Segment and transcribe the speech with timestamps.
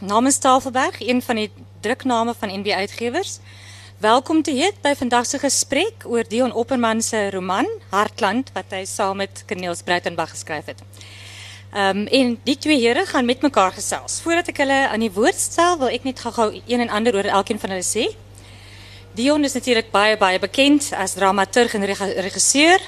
[0.00, 1.50] namens Tafelberg, een van die
[1.80, 3.38] drukname van NB Uitgewers.
[3.98, 9.20] Welkom te heet by vandag gesprek oor Dion Opperman se roman Hartland wat hy saam
[9.20, 10.80] met Cornelis Breitenberg geskryf het.
[11.72, 14.20] Ehm en die twee here gaan met mekaar gesels.
[14.20, 17.28] Voordat ek hulle aan die woord stel, wil ek net gou-gou een en ander oor
[17.28, 18.08] elkeen van hulle sê.
[19.12, 22.80] Dion is natuurlik baie baie bekend as dramaturg en regisseur.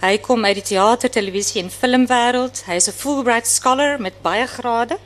[0.00, 2.64] Hy kom uit die teater, televisie en filmwêreld.
[2.66, 4.98] Hy is 'n Fulbright scholar met baie grade.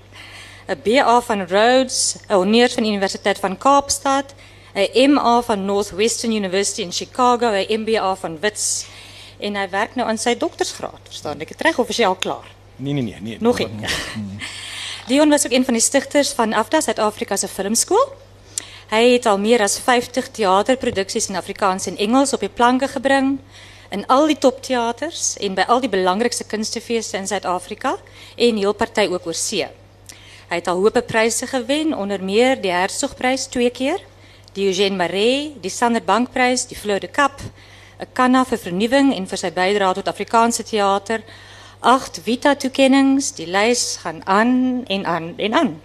[0.68, 4.34] 'n BA van Rhodes, 'n honeurs van die Universiteit van Kaapstad,
[4.74, 8.86] 'n MA van Northwestern University in Chicago, 'n MBA van Wits
[9.38, 11.00] en hy werk nou aan sy doktorsgraad.
[11.02, 12.46] Verstaan ek dit reg of is hy al klaar?
[12.76, 13.36] Nee nee nee, nee.
[13.40, 13.70] Nog een.
[15.08, 18.12] Dion was ook een van die stigters van AFDA Suid-Afrika se filmskool.
[18.88, 23.38] Hy het al meer as 50 teaterproduksies in Afrikaans en Engels op die planke gebring
[23.90, 27.96] in al die topteaters en by al die belangrikste kunstefeeste in Suid-Afrika
[28.36, 29.68] en heel party ook oor see.
[30.48, 34.00] Hy het al hoop pryse gewen, onder meer die Hertzogprys twee keer,
[34.56, 37.40] die Eugène Maree, die Sander Bankprys, die Fleur de Cap,
[38.00, 41.20] 'n kanna vir vernuwing en vir sy bydrae tot Afrikaanse teater.
[41.80, 45.82] Agt Vita toekennings, die lys gaan aan en aan en aan.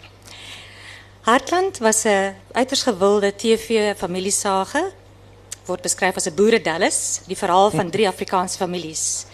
[1.21, 4.91] Hartland was 'n uiters gewilde TV familiesage
[5.65, 9.25] word beskryf as 'n boere Dallas, die verhaal van drie Afrikaanse families.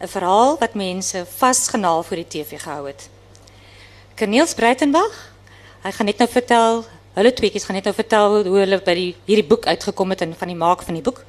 [0.00, 3.08] 'n Verhaal wat mense vasgenaal voor die TV gehou het.
[4.14, 5.14] Corneels Breitenberg,
[5.82, 6.84] hy gaan net nou vertel,
[7.16, 8.92] hulle tweeetjies gaan net nou vertel hoe hulle by
[9.26, 11.24] die boek uitgekom het en van die maak van die boek.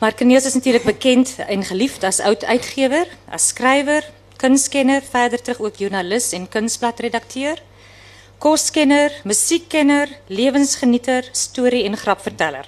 [0.00, 4.02] Maar Corneels is natuurlik bekend en geliefd as oud uitgewer, as skrywer,
[4.42, 7.62] kunskenner, verder terug ook joernalis en kunsbladredakteur,
[8.42, 12.66] koskenner, musiekkenner, lewensgenieter, storie en grapverteller.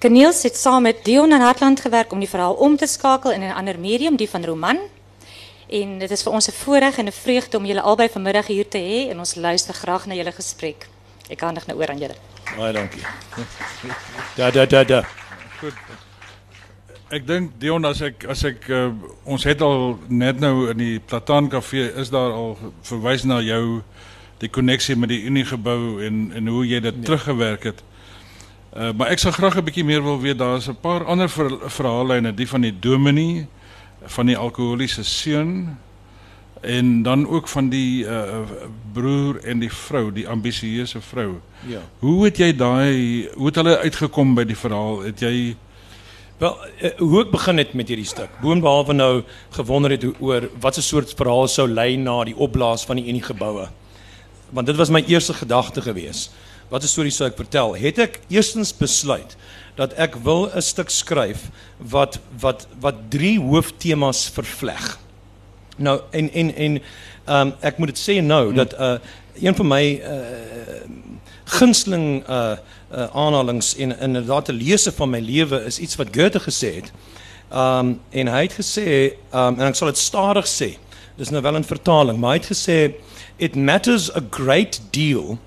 [0.00, 3.44] Corneels het saam met Dion en Hartland gewerk om die verhaal om te skakel in
[3.44, 4.80] 'n ander medium, die van roman.
[5.74, 8.68] En dit is vir ons 'n voorreg en 'n vreugde om julle albei vanmiddag hier
[8.68, 10.88] te hê en ons luister graag na julle gesprek.
[11.28, 12.14] Ek handig nou oor aan julle.
[12.56, 13.02] Baie dankie.
[14.36, 15.04] Da da da da.
[15.58, 15.74] Goed.
[17.08, 18.92] Ek dink Dion as ek as ek uh,
[19.24, 23.82] ons het al net nou in die Plataan Kafee is daar al verwys na jou
[24.38, 27.04] die koneksie met die Unie gebou en en hoe jy dit nee.
[27.04, 27.82] teruggewerk het.
[28.76, 30.38] Uh, maar ek sou graag 'n bietjie meer wil weet.
[30.38, 33.46] Daar's 'n paar ander ver, verhaallyne, die van die dominee,
[34.06, 35.78] van die alkoholiese seun
[36.60, 38.40] en dan ook van die uh,
[38.92, 41.40] broer en die vrou, die ambisieuse vrou.
[41.68, 41.80] Ja.
[41.98, 45.02] Hoe het jy daai hoe het hulle uitgekom by die verhaal?
[45.04, 45.36] Het jy
[46.38, 48.32] Wel, uh, hoe ek begin het met hierdie stuk.
[48.42, 49.12] Boonbehalwe nou
[49.54, 53.22] gewonder het oor wat 'n soort verhaal sou lei na die opblaas van die Unie
[53.22, 53.68] geboue.
[54.50, 56.32] Want dit was my eerste gedagte geweest
[56.68, 57.76] wat 'n storie sou ek vertel?
[57.76, 59.36] Het ek eerstens besluit
[59.74, 64.98] dat ek wil 'n stuk skryf wat wat wat drie hooftemas vervleg.
[65.76, 66.82] Nou en en en
[67.24, 68.56] ehm um, ek moet dit sê nou hmm.
[68.56, 68.96] dat uh
[69.34, 70.20] een van my uh
[71.44, 72.56] gunsteling uh
[72.92, 76.92] uh aanhalings en inderdaad te lese van my lewe is iets wat Goethe gesê het.
[77.50, 80.76] Um en hy het gesê um en ek sal dit stadig sê.
[81.16, 82.94] Dis nou wel 'n vertaling, maar hy het gesê
[83.36, 85.38] it matters a great deal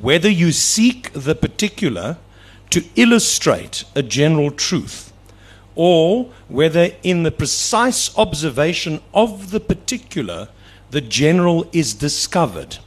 [0.00, 2.16] whether you seek the particular
[2.72, 5.12] to illustrate a general truth,
[5.74, 10.48] or whether in the precise observation of the particular,
[10.90, 12.78] the general is discovered.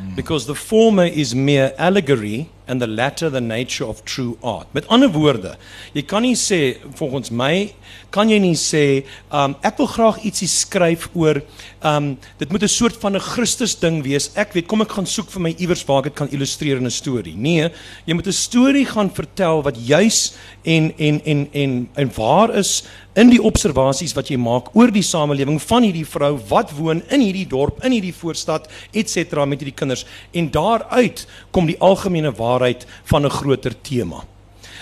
[0.00, 0.16] Mm.
[0.16, 4.66] Because the former is mere allegory and the latter the nature of true art.
[4.72, 5.56] Met ander woorde,
[5.92, 7.68] jy kan nie sê volgens my
[8.12, 11.42] kan jy nie sê um ek wil graag ietsie skryf oor
[11.88, 14.30] um dit moet 'n soort van 'n Christus ding wees.
[14.36, 16.86] Ek weet kom ek gaan soek vir my iewers waar ek dit kan illustreer in
[16.86, 17.36] 'n storie.
[17.36, 17.70] Nee,
[18.06, 20.34] jy moet 'n storie gaan vertel wat juis
[20.64, 22.84] en en en en en waar is
[23.14, 27.20] in die observasies wat jy maak oor die samelewing van hierdie vrou wat woon in
[27.20, 30.06] hierdie dorp, in hierdie voorstad, ens met hierdie kinders.
[30.32, 34.24] En daaruit kom die algemene waarheid van 'n groter tema.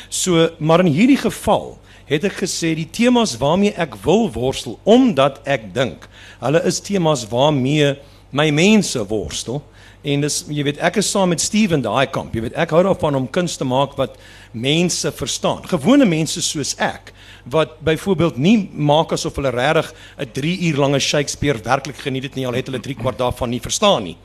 [0.08, 5.41] So, maar in hierdie geval het ek gesê die temas waarmee ek wil worstel omdat
[5.47, 6.08] ek dink
[6.41, 7.97] hulle is temas waarmee
[8.30, 9.62] my mense worstel.
[10.02, 12.34] En dis jy weet ek is saam met Steven daai kamp.
[12.34, 14.16] Jy weet ek hou daarvan om kuns te maak wat
[14.52, 17.12] mense verstaan gewone mense soos ek
[17.50, 22.34] wat byvoorbeeld nie maak asof hulle regtig 'n 3 uur lange Shakespeare werklik geniet het
[22.34, 24.16] nie al het hulle 3 kwart daarvan nie verstaan nie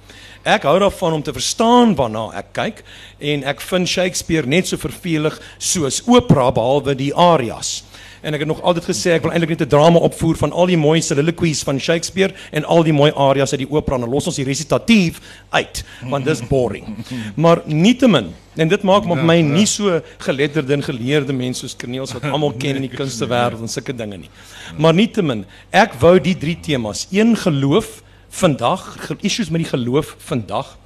[0.46, 2.82] Ek hou daarvan om te verstaan waarna ek kyk
[3.18, 7.82] en ek vind Shakespeare net so vervelig soos opera behalwe die arias.
[8.26, 10.66] En ek het nog altyd gesê ek wil eintlik net 'n drama opvoer van al
[10.66, 14.26] die mooi soliloquies van Shakespeare en al die mooi arias uit die opera en los
[14.28, 15.20] ons die resitatief
[15.52, 16.86] uit want dis boring.
[17.44, 22.14] Maar nietemin en dit maak met my nie so geletterde en geleerde mense soos Corneels
[22.14, 24.30] wat almal ken in die kunstewêreld en sulke dinge nie.
[24.78, 30.16] Maar nietemin, ek wou die drie temas, een geloof vandag, ge- issues met die geloof
[30.20, 30.78] vandag.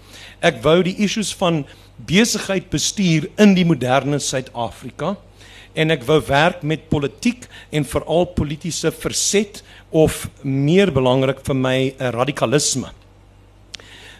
[0.42, 1.66] Ek wou die issues van
[2.06, 5.16] besigheid bestuur in die moderne Suid-Afrika
[5.80, 9.62] en ek wou werk met politiek en veral politieke verset
[9.96, 12.92] of meer belangrik vir my 'n radikalisme.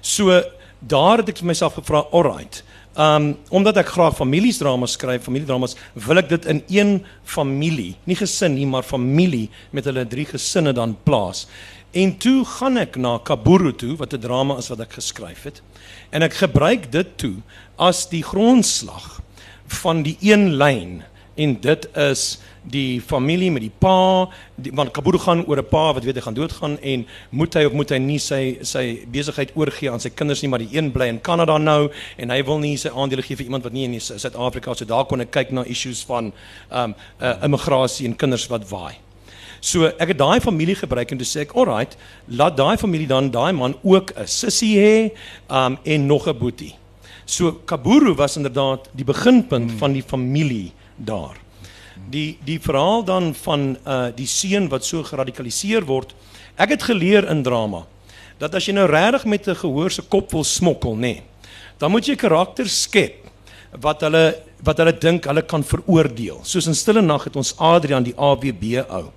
[0.02, 0.42] So
[0.80, 2.64] daar het ek myself gevra, alright.
[2.96, 8.56] Um omdat ek graag familiesdramas skryf, familiedramas, wil ek dit in een familie, nie gesin
[8.56, 11.48] nie, maar familie met hulle drie gesinne dan plaas.
[11.92, 15.62] En toe gaan ek na Kaburu toe wat 'n drama is wat ek geskryf het.
[16.12, 17.36] En ek gebruik dit toe
[17.78, 19.22] as die grondslag
[19.68, 21.04] van die een lyn
[21.40, 22.24] en dit is
[22.70, 24.28] die familie met die pa
[24.60, 27.64] die, want Kaburu gaan oor 'n pa wat weet hy gaan doodgaan en moet hy
[27.66, 30.92] of moet hy nie sy sy besigheid oorgee aan sy kinders nie maar die een
[30.92, 33.86] bly in Kanada nou en hy wil nie sy aandele gee vir iemand wat nie
[33.86, 36.34] in Suid-Afrika so daar kon ek kyk na issues van
[36.72, 38.96] um uh, immigrasie en kinders wat waai.
[39.62, 41.98] So ek het daai familie gebruik en toe sê ek, "Alright,
[42.28, 45.12] laat daai familie dan daai man ook 'n sussie hê,
[45.50, 46.76] um en nog 'n boetie."
[47.26, 51.38] So Kaburu was inderdaad die beginpunt van die familie daar.
[52.10, 56.14] Die die verhaal dan van uh die seun wat so geradikaliseer word.
[56.56, 57.86] Ek het geleer in drama
[58.40, 61.24] dat as jy nou regtig met 'n gehoor se kop wil smokkel, nê, nee,
[61.78, 63.28] dan moet jy karakters skep
[63.82, 66.42] wat hulle wat hulle dink hulle kan veroordeel.
[66.44, 69.12] Soos in Stille Nag het ons Adrian die AWB ou.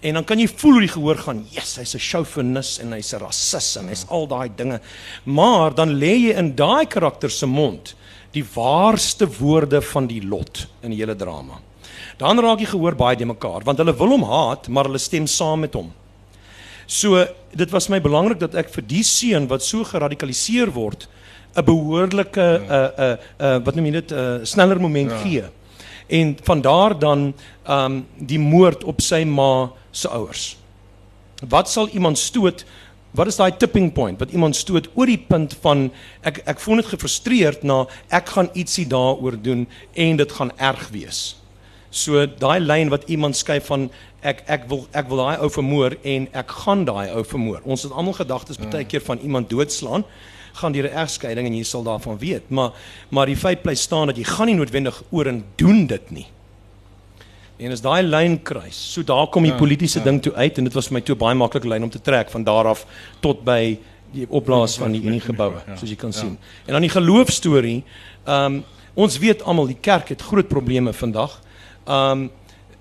[0.00, 3.14] En dan kan jy voel hoe die gehoor gaan, "Yes, hy's 'n chauvinis en hy's
[3.14, 4.80] 'n rassis en hy's al daai dinge."
[5.24, 7.94] Maar dan lê jy in daai karakter se mond
[8.36, 11.60] die waarste woorde van die lot in die hele drama.
[12.20, 15.26] Dan raak die gehoor baie de mekaar want hulle wil hom haat, maar hulle stem
[15.30, 15.92] saam met hom.
[16.86, 17.24] So
[17.56, 21.08] dit was my belangrik dat ek vir die seun wat so geradikaliseer word
[21.56, 25.18] 'n behoorlike 'n 'n 'n wat noem jy dit 'n sneller moment ja.
[25.22, 25.44] gee.
[26.08, 27.34] En van daar dan
[27.68, 30.56] um, die moord op sy ma se ouers.
[31.48, 32.64] Wat sal iemand stoot?
[33.16, 35.86] Wat is daai tipping point wat iemand stoot oor die punt van
[36.28, 39.64] ek ek voel net gefrustreerd na ek gaan ietsie daaroor doen
[39.94, 41.20] en dit gaan erg wees.
[41.88, 43.88] So daai lyn wat iemand skryf van
[44.20, 47.64] ek ek wil ek wil daai ou vermoor en ek gaan daai ou vermoor.
[47.64, 50.04] Ons het almal gedagtes baie keer van iemand doodslaan
[50.60, 52.50] gaan deur 'n egskeiding en jy sal daarvan weet.
[52.50, 52.72] Maar
[53.08, 56.26] maar die feit bly staan dat jy gaan nie noodwendig oor en doen dit nie.
[57.58, 60.04] En as daai lyn kruis, so daar kom die Ja, politieke ja.
[60.04, 62.30] ding toe uit en dit was vir my toe baie maklike lyn om te trek
[62.30, 62.86] van daar af
[63.20, 63.78] tot by
[64.12, 65.76] die opblaas van die Met die Uniegebou, ja.
[65.76, 66.18] soos jy kan Ja.
[66.20, 66.38] sien.
[66.66, 67.84] En dan die geloofstorie,
[68.26, 68.64] ehm um,
[68.94, 71.40] ons weet almal die kerk het groot probleme vandag.
[71.86, 72.30] Ehm um,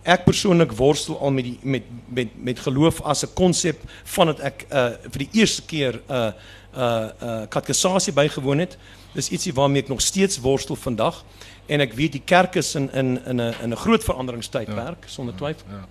[0.03, 4.65] ek persoonlik worstel al met die met met met geloof as 'n konsep vandat ek
[4.71, 6.31] uh vir die eerste keer uh
[6.77, 8.77] uh uh katekisasie bygewoon het.
[9.13, 11.23] Dis ietsie waarmee ek nog steeds worstel vandag
[11.67, 15.07] en ek weet die kerk is in in in 'n in 'n groot veranderingstydperk ja.
[15.09, 15.65] sonder twyfel.
[15.69, 15.85] Ja.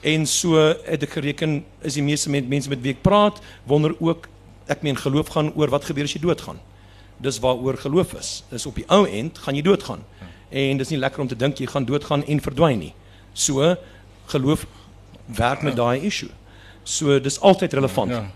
[0.00, 3.94] En so het ek gereken is die meeste met mense met wie ek praat wonder
[4.00, 4.28] ook
[4.66, 6.58] ek meen geloof gaan oor wat gebeur as jy doodgaan.
[7.16, 8.44] Dis waaroor geloof is.
[8.50, 10.04] Dis op die ou end gaan jy doodgaan.
[10.50, 12.94] En dis nie lekker om te dink jy gaan doodgaan en verdwyn nie.
[13.32, 13.76] So
[14.26, 14.66] geloof
[15.26, 16.30] werk met daai issue.
[16.84, 18.10] So dis altyd relevant.
[18.10, 18.30] Ja.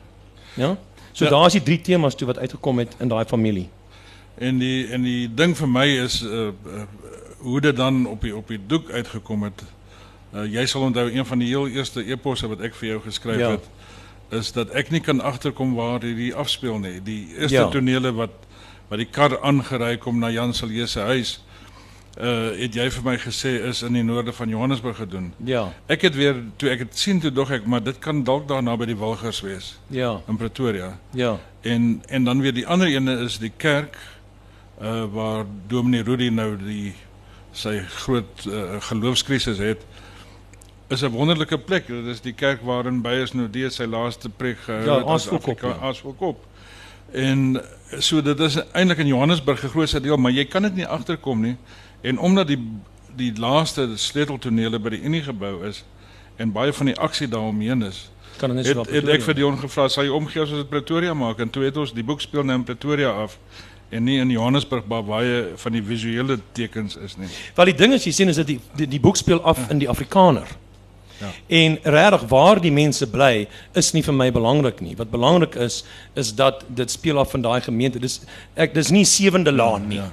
[0.55, 0.77] Ja.
[1.13, 1.31] So Ja.
[1.31, 3.69] daar is die drie temas toe wat uitgekom het in daai familie.
[4.39, 6.85] En die en die ding vir my is uh, uh
[7.43, 9.63] hoe dit dan op die op die doek uitgekom het.
[10.35, 13.39] Uh jy sal onthou een van die heel eerste eposse wat ek vir jou geskryf
[13.41, 13.51] Ja.
[13.51, 13.69] het
[14.31, 17.01] is dat ek nie kan agterkom waar hierdie afspeel nie.
[17.03, 17.69] Die eerste Ja.
[17.69, 18.31] tonele wat
[18.89, 21.45] wat die kar aangery kom na Jan Silje se huis.
[22.21, 25.33] Uh het jy vir my gesê is in die noorde van Johannesburg gedoen.
[25.45, 25.73] Ja.
[25.89, 28.63] Ek het weer toe ek dit sien toe dog ek maar dit kan dalk daar
[28.63, 30.21] naby die Wilgers wees Ja.
[30.29, 30.99] in Pretoria.
[31.11, 31.39] Ja.
[31.61, 33.97] En en dan weer die ander ene is die kerk
[34.83, 36.93] uh waar Dominee Rudy nou die
[37.53, 39.85] sy groot uh, geloofskrisis het.
[40.89, 41.87] Is 'n wonderlike plek.
[41.87, 45.57] Dit is die kerk waarin Beyers Nodee sy laaste preek gehou Ja, het as Aasvolkop,
[45.57, 45.89] Afrika- ja.
[45.89, 46.45] Aasvolkop.
[47.13, 47.61] En
[47.99, 51.41] so dit is eintlik in Johannesburg 'n grootste deel, maar jy kan dit nie agterkom
[51.41, 51.57] nie.
[52.01, 52.69] En omdat die
[53.17, 55.85] die laaste sleuteltonele by die Unie gebou is
[56.37, 59.59] en baie van die aksie daaromheen is, Kan dit net so het ek vir Dion
[59.59, 62.21] gevra sal jy omgee as ons dit Pretoria maak en toe het ons die boek
[62.21, 63.39] speel nou in Pretoria af
[63.93, 67.29] en nie in Johannesburg waar baie van die visuele tekens is nie.
[67.57, 69.83] Wel die ding is jy sien is dat die die, die boek speel af in
[69.83, 70.49] die Afrikaner.
[71.23, 71.29] Ja.
[71.47, 73.47] En regtig waar die mense bly
[73.79, 74.97] is nie vir my belangrik nie.
[74.99, 75.83] Wat belangrik is
[76.19, 78.01] is dat dit speel af in daai gemeente.
[78.03, 78.21] Dis
[78.55, 80.01] ek dis nie sewende laan nie.
[80.01, 80.11] Ja.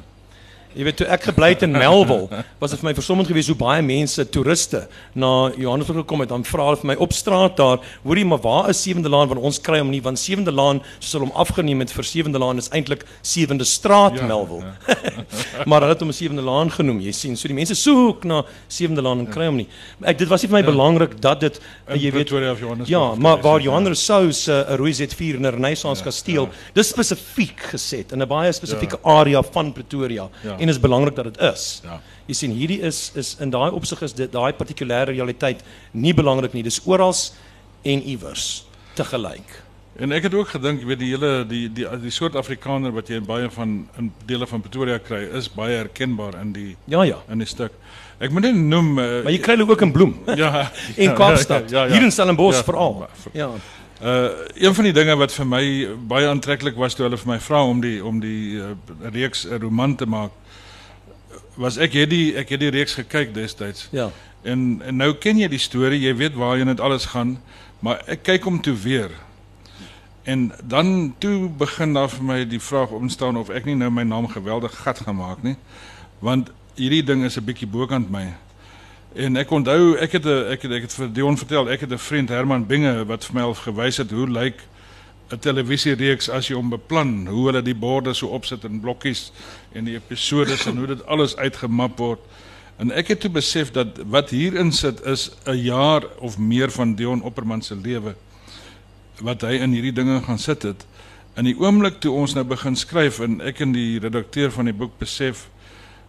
[0.78, 3.58] Jy weet toe ek gebly het in Melville, was dit vir my verstommend geweest hoe
[3.58, 4.84] baie mense toeriste
[5.18, 6.30] na Johannesburg gekom het.
[6.30, 9.42] Dan vra hulle vir my op straat daar, hoorie, maar waar is Sewende Laan want
[9.42, 12.62] ons kry hom nie want Sewende Laan soos hulle hom afgeneem het vir Sewende Laan
[12.62, 14.76] is eintlik Sewende Straat Ja, Melville.
[15.70, 17.36] maar hulle het hom Sewende Laan genoem, jy sien.
[17.36, 19.68] So die mense soek na Sewende Laan en kry hom nie.
[20.06, 21.58] Ek dit was nie vir my belangrik dat dit
[21.90, 23.72] In jy weet Pretoria of Johannesburg Ja, maar waar het, ja.
[23.72, 26.48] Johan Rousseau se uh, Rooi Z4 in 'n Renaissance kasteel,
[26.78, 30.59] dis spesifiek geset in 'n baie spesifieke area van Pretoria Ja.
[30.60, 31.82] En is belangrik dat dit is.
[31.84, 32.00] Ja.
[32.30, 36.54] Jy sien hierdie is is in daai opsig is dit daai partikulêre realiteit nie belangrik
[36.54, 36.63] nie.
[36.63, 37.16] Dis oral
[37.84, 39.63] en iewers te gelyk.
[40.00, 43.10] En ek het ook gedink, jy weet die hele die die die soort Afrikaner wat
[43.12, 47.04] jy in baie van in dele van Pretoria kry, is baie herkenbaar in die Ja
[47.04, 47.18] ja.
[47.30, 47.72] in die stuk.
[48.20, 50.70] Ek moet net noem uh, Maar jy kry hulle ook in Bloem ja
[51.04, 51.70] en Kaapstad.
[51.72, 51.94] ja, ja, ja.
[51.94, 53.08] Hier in Stellenbosch Ja, veral.
[53.34, 53.50] Ja.
[54.00, 55.63] Uh een van die dinge wat vir my
[56.08, 58.72] baie aantreklik was toe hulle vir my vra om die om die uh,
[59.12, 60.32] reeks 'n roman te maak,
[61.60, 63.88] was ek het die ek het die reeks gekyk destyds.
[63.92, 64.10] Ja.
[64.48, 67.36] En en nou ken jy die storie, jy weet waarheen dit alles gaan,
[67.84, 69.12] maar ek kyk hom toe weer.
[70.24, 74.06] En dan toe begin daar vir my die vraag ontstaan of ek nie nou my
[74.08, 75.58] naam geweldig gat gemaak nie.
[76.24, 78.36] Want hierdie ding is 'n bietjie bokant my.
[79.16, 81.92] En ek onthou ek het 'n ek het ek het vir Dion vertel, ek het
[81.92, 84.63] 'n vriend Herman Binge wat vir my al gewys het hoe lyk
[85.32, 89.32] 'n televisiereeks as jy hom beplan, hoe hulle die borde so opsit in blokkies
[89.74, 92.20] en die episodes en hoe dit alles uitgemap word.
[92.80, 96.96] En ek het toe besef dat wat hierin sit is 'n jaar of meer van
[96.96, 98.16] Dion Opperman se lewe
[99.22, 100.86] wat hy in hierdie dinge gaan sit het.
[101.36, 104.74] In die oomblik toe ons nou begin skryf en ek en die redakteur van die
[104.74, 105.50] boek besef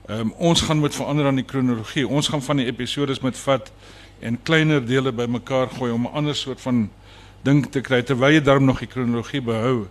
[0.08, 2.08] um, ons gaan moet verander aan die kronologie.
[2.08, 3.72] Ons gaan van die episodes moet vat
[4.20, 6.90] en kleiner dele bymekaar gooi om 'n ander soort van
[7.46, 9.86] ding te kry terwyl jy daarom nog die kronologie behou.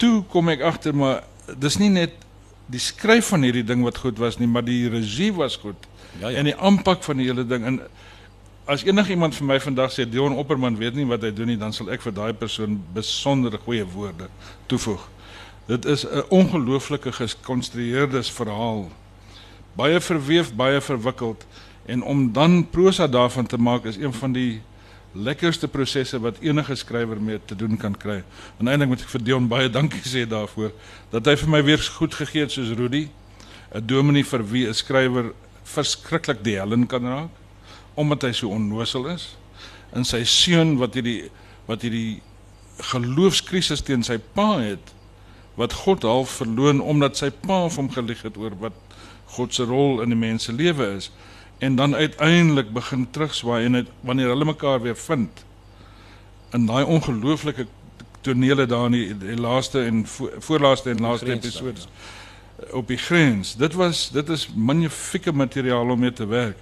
[0.00, 1.22] Toe kom ek agter maar
[1.60, 2.16] dis nie net
[2.72, 5.88] die skryf van hierdie ding wat goed was nie, maar die regie was goed.
[6.20, 6.38] Ja, ja.
[6.40, 7.80] En die aanpak van die hele ding en
[8.64, 11.74] as enigiemand vir my vandag sê Dion Opperman weet nie wat hy doen nie, dan
[11.76, 14.30] sal ek vir daai persoon besonder goeie woorde
[14.72, 15.04] toevoeg.
[15.68, 18.88] Dit is 'n ongelooflike gekonstrueerde verhaal
[19.74, 21.46] baie verweef, baie verwikkeld
[21.86, 24.62] en om dan prosa daarvan te maak is een van die
[25.14, 28.22] lekkerste prosesse wat enige skrywer mee te doen kan kry.
[28.58, 30.72] En eintlik moet ek vir Dion baie dankie sê daarvoor
[31.12, 33.08] dat hy vir my weer goed gegee het soos Rudy,
[33.74, 35.32] 'n dominee vir wie 'n skrywer
[35.64, 37.30] verskriklik die hellen kan raak
[37.94, 39.36] omdat hy so onnosel is.
[39.94, 41.30] En sy seun wat hierdie
[41.66, 42.20] wat hierdie
[42.90, 44.92] geloofskrisis teen sy pa het
[45.54, 48.74] wat God half verloon omdat sy pa vir hom gelieg het oor wat
[49.36, 51.10] God se rol in die mens se lewe is
[51.64, 55.44] en dan uiteindelik begin terugswaai en het, wanneer hulle mekaar weer vind
[56.54, 57.66] in daai ongelooflike
[58.20, 61.88] tonele daar in die, die laaste en vo, voorlaaste en laaste dan, episodes.
[62.70, 63.56] op die grens.
[63.56, 66.56] Dit was dit is magnifieke materiaal om mee te werk.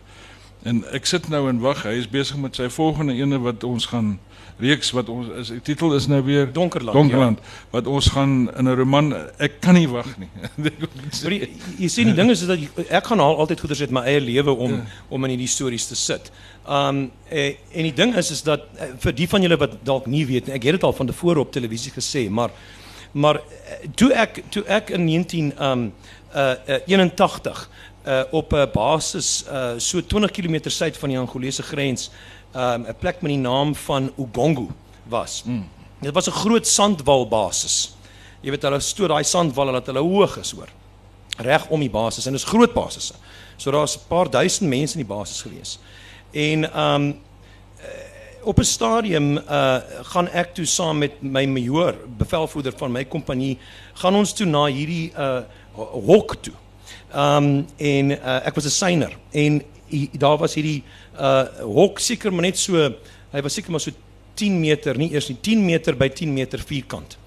[0.62, 3.86] En ek sit nou en wag hy is besig met sy volgende ene wat ons
[3.92, 4.16] gaan
[4.58, 7.38] reeks wat ons is die titel is nou weer Donkerland, Donkerland
[7.70, 10.28] wat ons gaan in 'n roman ek kan nie wag nie
[11.40, 14.20] jy, jy sien die ding is, dat ek gaan al altyd goeders uit my eie
[14.20, 14.84] lewe om ja.
[15.08, 16.30] om in hierdie stories te sit.
[16.66, 20.06] Um eh, en die ding is is dat eh, vir die van julle wat dalk
[20.06, 22.50] nie weet nie, ek het dit al van tevore op televisie gesê, maar
[23.12, 25.92] maar eh, toe ek toe ek in 19 um
[26.34, 27.68] uh, uh 81
[28.06, 32.10] uh op 'n basis uh so 20 km suid van die Angolese grens
[32.54, 34.68] um 'n plek met die naam van Ugongo
[35.08, 35.42] was.
[35.44, 35.68] Mm.
[36.00, 37.96] Dit was 'n groot sandwalbasis.
[38.40, 40.68] Jy weet hulle stoot daai sandwalle dat hulle hoog is hoor.
[41.36, 43.14] Reg om die basis en dit is groot basisse.
[43.56, 45.78] So daar's 'n paar duisend mense in die basis gewees.
[46.30, 47.20] En um
[48.42, 53.58] op 'n stadium uh gaan ek toe saam met my majoor, bevelvoerder van my kompanie,
[53.94, 55.42] gaan ons toe na hierdie uh
[56.06, 56.54] hok toe.
[57.14, 59.62] Um en uh, ek was 'n syner en
[60.18, 60.82] daar was hierdie
[61.18, 62.76] uh hok seker maar net so
[63.32, 63.92] hy was seker maar so
[64.34, 67.18] 10 meter, nie eers nie 10 meter by 10 meter vierkant.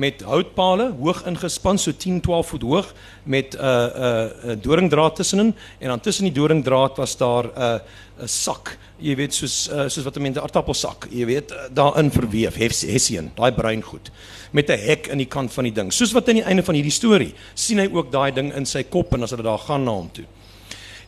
[0.00, 4.56] Met houtpale hoog ingespan so 10 12 voet hoog met 'n uh, 'n uh, uh,
[4.62, 5.54] doringdraad tussenin.
[5.78, 9.88] En dan tussen die doringdraad was daar 'n uh, 'n sak jy weet soos uh,
[9.88, 14.10] soos wat mense 'n aardappelsak jy weet uh, daarin verweef hessien daai bruin goed
[14.52, 15.92] met 'n hek in die kant van die ding.
[15.92, 18.82] Soos wat aan die einde van hierdie storie sien hy ook daai ding in sy
[18.82, 20.24] kop en as hulle daar gaan na hom toe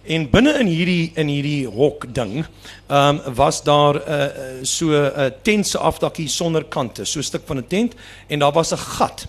[0.05, 2.43] En binne in hierdie in hierdie hok ding,
[2.87, 7.19] ehm um, was daar 'n uh, so 'n uh, tent se afdakkie sonder kante, so
[7.19, 7.95] 'n stuk van 'n tent
[8.27, 9.27] en daar was 'n gat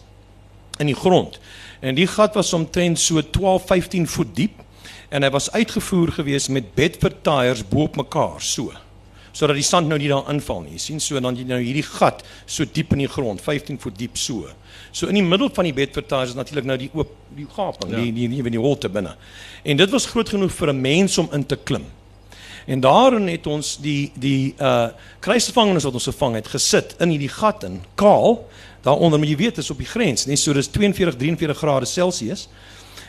[0.78, 1.40] in die grond.
[1.80, 4.64] En die gat was omtrent so 12-15 voet diep
[5.10, 8.72] en hy was uitgevoer gewees met Bedford tyres bo op mekaar so.
[9.36, 10.78] Sodat die sand nou nie daar inval nie.
[10.78, 13.98] Jy sien so dan jy nou hierdie gat so diep in die grond, 15 voet
[14.00, 14.48] diep so.
[14.96, 18.00] So in die middel van die bedvertage is natuurlik nou die oop die gaping, ja.
[18.00, 19.16] die die die, die holte binne.
[19.68, 21.86] En dit was groot genoeg vir 'n mens om in te klim.
[22.66, 24.90] En daarin het ons die die uh
[25.20, 28.48] kruisgevangenes wat ons gevang het gesit in hierdie gat in, kaal.
[28.82, 32.48] Daaronder moet jy weet is op die grens, net so dis 42 43 grade Celsius.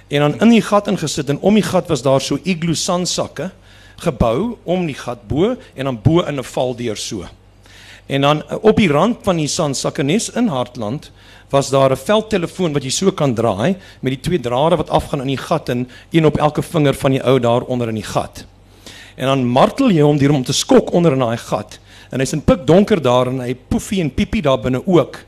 [0.08, 3.50] En dan in die gat ingesit en om die gat was daar so igloo sandsakke
[3.96, 7.24] gebou om die gat bo en dan bo in 'n valdeur so.
[8.06, 11.10] En dan uh, op die rand van die sandsakke nes in Hartland
[11.50, 15.20] was daar 'n veldtelefoon wat jy so kan draai met die twee drade wat afgaan
[15.20, 18.10] in die gat en een op elke vinger van die ou daar onder in die
[18.14, 18.44] gat.
[19.14, 21.78] En dan martel jy hom hier om te skok onder in daai gat.
[22.10, 25.18] En hy's in pik donker daar en hy poefie en piepie daar binne ook.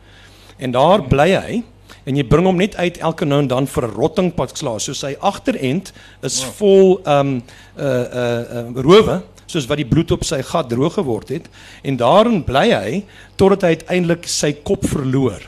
[0.57, 1.63] En daar bly hy
[2.09, 4.81] en jy bring hom net uit elke nou en dan vir 'n rottingpad klaar.
[4.81, 7.43] So sy agterend is vol ehm um,
[7.77, 11.49] uh uh, uh rowe soos wat die bloed op sy gat droog geword het
[11.83, 13.05] en daarin bly hy
[13.37, 15.41] totdat hy uiteindelik sy kop verloor.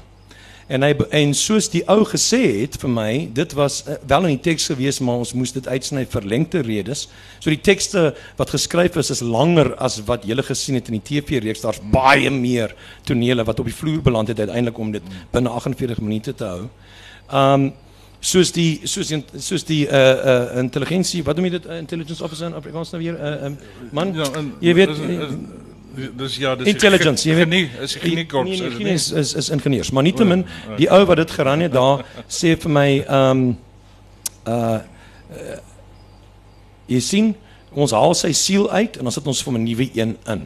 [0.70, 4.36] En hy en soos die ou gesê het vir my, dit was uh, wel in
[4.36, 7.08] die teks gewees, maar ons moes dit uitsny vir lengte redes.
[7.40, 11.06] So die tekste wat geskryf is is langer as wat julle gesien het in die
[11.08, 11.64] TV reeks.
[11.66, 12.76] Daar's baie meer
[13.08, 16.66] tonele wat op die vloer beland het uiteindelik om dit binne 48 minute te hou.
[17.34, 17.72] Um
[18.20, 19.98] soos die soos die, soos die uh
[20.32, 23.16] uh intelligensie, wat noem jy dit uh, intelligence officer in Afrikaans nou weer?
[23.16, 23.56] Uh um,
[23.96, 25.32] man, ja, en, jy weet is, is,
[26.16, 29.34] dus ja, dis intelligence, jy weet nie, is nie korps nee, nee, nee, is, is
[29.34, 30.44] is ingenieurs, maar nietemin
[30.78, 33.58] die ou wat dit geran het daar sê vir my ehm um,
[34.46, 34.78] uh,
[35.34, 35.58] uh
[36.90, 37.34] jy sien
[37.70, 40.40] ons haal sy siel uit en dan sit ons vir 'n nuwe een in.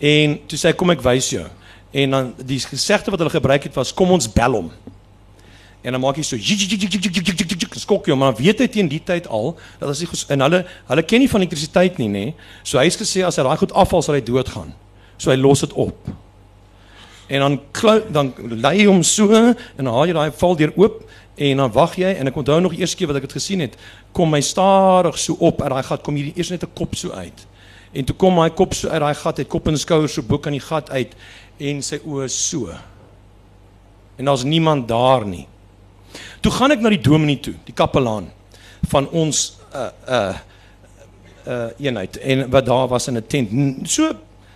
[0.00, 1.46] En toe sê hy kom ek wys jou.
[1.90, 4.70] En dan die gesegde wat hulle gebruik het was kom ons bel hom.
[5.82, 6.36] En dan maak hy so
[7.80, 11.04] skok jy maar weet hy teen die tyd al dat as hy en hulle hulle
[11.08, 12.24] ken nie van elektrisiteit nie nê.
[12.62, 14.74] So hy's gesê as hy daai goed afval sal hy doodgaan.
[15.16, 16.10] So hy los dit op.
[17.30, 17.58] En dan
[18.12, 21.04] dan lê hy hom so en dan haal jy daai val deur oop
[21.40, 23.78] en dan wag jy en ek onthou nog eers keer wat ek dit gesien het
[24.12, 27.14] kom hy stadig so op uit daai gat kom hier eers net 'n kop so
[27.16, 27.46] uit.
[27.92, 30.38] En toe kom hy kop so uit daai gat, hy kop en skouers so bo
[30.38, 31.14] kan die gat uit
[31.58, 32.70] en sy oë so.
[34.16, 35.46] En daar's niemand daar nie.
[36.40, 38.30] Toe gaan ek na die dominee toe, die kapelaan
[38.90, 40.34] van ons uh uh
[41.46, 43.50] uh eenheid en wat daar was in 'n tent.
[43.88, 44.12] So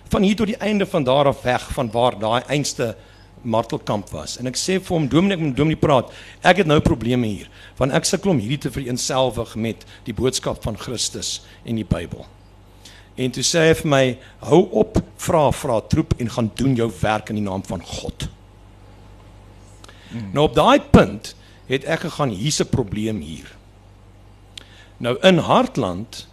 [0.09, 2.95] van hier tot die einde van daar af weg van waar daai einste
[3.41, 4.37] martelkamp was.
[4.37, 6.11] En ek sê vir hom dominee, ek moet dominee praat.
[6.41, 10.63] Ek het nou probleme hier, want ek sukkel om hierdie te vereenselwig met die boodskap
[10.65, 12.25] van Christus en die Bybel.
[13.15, 14.03] En toe sê hy vir my,
[14.49, 18.27] hou op, vra vra troep en gaan doen jou werk in die naam van God.
[20.09, 20.31] Hmm.
[20.33, 21.33] Nou op daai punt
[21.67, 23.51] het ek gegaan hier's 'n probleem hier.
[24.97, 26.27] Nou in Hartland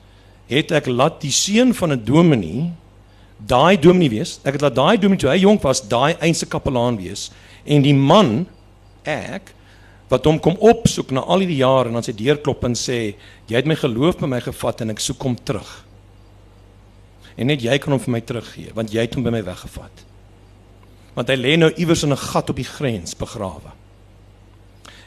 [0.46, 2.72] het ek laat die seun van 'n dominee
[3.46, 4.38] daai dominee wees.
[4.44, 7.30] Ek het laat daai dominee toe hy jonk was, daai eense kapelaan wees
[7.64, 8.46] en die man
[9.04, 9.54] ek
[10.08, 13.14] wat hom kom opsoek na al die jare en dan sy deur klop en sê
[13.48, 15.84] jy het my geloof by my gevat en ek soek hom terug.
[17.36, 20.04] En net jy kan hom vir my teruggee want jy het hom by my weggevat.
[21.16, 23.72] Want hy lê nou iewers in 'n gat op die grens begrawe.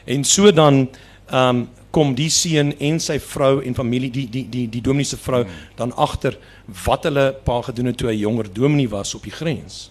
[0.06, 0.86] En so dan
[1.30, 1.66] ehm um,
[1.96, 5.46] kom die seun en sy vrou en familie die die die die dominee se vrou
[5.78, 6.36] dan agter
[6.84, 9.86] wat hulle pa gedoen het toe hy jonger dominee was op die grens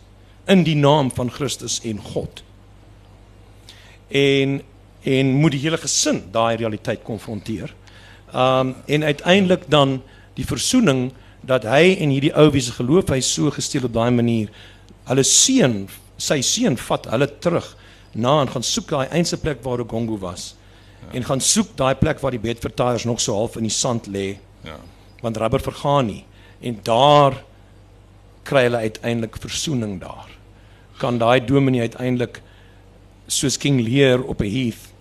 [0.53, 2.43] in die naam van Christus en God.
[4.13, 4.61] En
[5.05, 7.73] en moet die hele gesin daai realiteit konfronteer.
[8.33, 9.99] Um en uiteindelik dan
[10.37, 11.09] die versoening
[11.45, 14.53] dat hy en hierdie ou wie se geloof hy so gesteel op daai manier
[15.09, 15.85] hulle seun
[16.17, 17.67] sy seun vat hulle terug
[18.15, 20.53] na en gaan soek daai eense plek waar Ogongo was.
[21.01, 21.17] Ja.
[21.19, 24.37] En gaan soek daai plek waar die bedvertaaiers nog so half in die sand lê.
[24.65, 24.79] Ja.
[25.21, 26.23] Want rubber vergaan nie
[26.65, 27.43] en daar
[28.43, 30.29] kry hulle uiteindelik verzoening daar.
[30.97, 32.41] Kan daai dominee uiteindelik
[33.27, 34.93] soos King Lear op 'n heath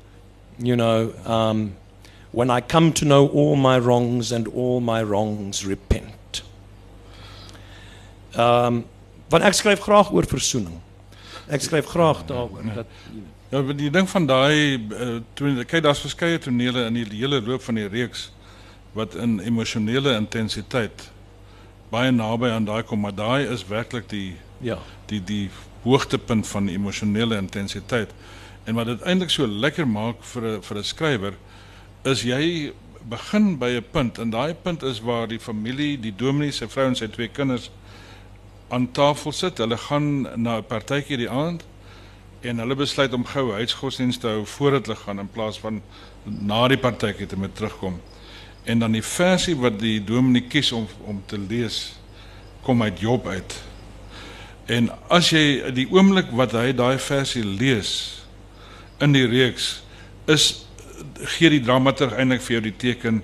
[0.57, 1.77] you know um
[2.31, 6.43] when I come to know all my wrongs and all my wrongs repent.
[8.35, 8.85] Um
[9.31, 10.81] want ek skryf graag oor verzoening.
[11.49, 12.87] Ek skryf graag daaroor dat
[13.53, 17.77] Ja, die ding van daai uh, kyk daar's verskeie tonele in die hele loop van
[17.79, 18.33] die reeks
[18.97, 21.11] wat in emosionele intensiteit
[21.95, 24.79] baie naby aan daai kom, maar daai is werklik die ja,
[25.11, 25.51] die die
[25.85, 28.15] hoogtepunt van emosionele intensiteit.
[28.65, 31.35] En wat dit eintlik so lekker maak vir 'n vir 'n skrywer
[32.05, 32.73] is jy
[33.09, 36.87] begin by 'n punt en daai punt is waar die familie, die dominee, sy vrou
[36.87, 37.71] en sy twee kinders
[38.75, 39.59] aan tafel sit.
[39.63, 41.63] Hulle gaan na 'n partytjie die aand
[42.41, 45.83] en hulle besluit om gou huisgodsdienst te hou voordat hulle gaan in plaas van
[46.25, 48.01] na die partytjie te moet terugkom.
[48.65, 51.97] En dan die versie wat die dominee kies om om te lees
[52.63, 53.63] kom uit Job uit.
[54.67, 58.23] En as jy die oomblik wat hy daai versie lees
[58.99, 59.83] in die reeks
[60.25, 60.67] is
[61.37, 63.23] gee die dramaturg eintlik vir jou die teken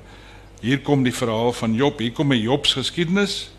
[0.61, 3.51] hier kom die verhaal van Job, hier kom 'n Job se geskiedenis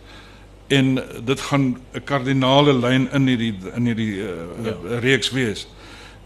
[0.71, 4.27] en dit gaan 'n kardinale lyn in hierdie in hierdie uh,
[4.63, 4.99] ja.
[4.99, 5.67] reeks wees.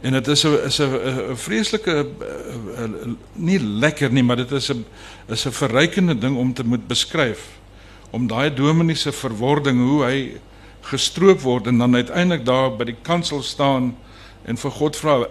[0.01, 0.93] En dit is 'n is 'n
[1.31, 2.05] 'n vreeslike
[3.33, 4.85] nie lekker nie, maar dit is 'n
[5.27, 7.47] is 'n verrykende ding om te moet beskryf
[8.11, 10.37] om daai dominee se verwording hoe hy
[10.81, 13.95] gestroop word en dan uiteindelik daar by die kansel staan
[14.45, 15.25] en vir God vra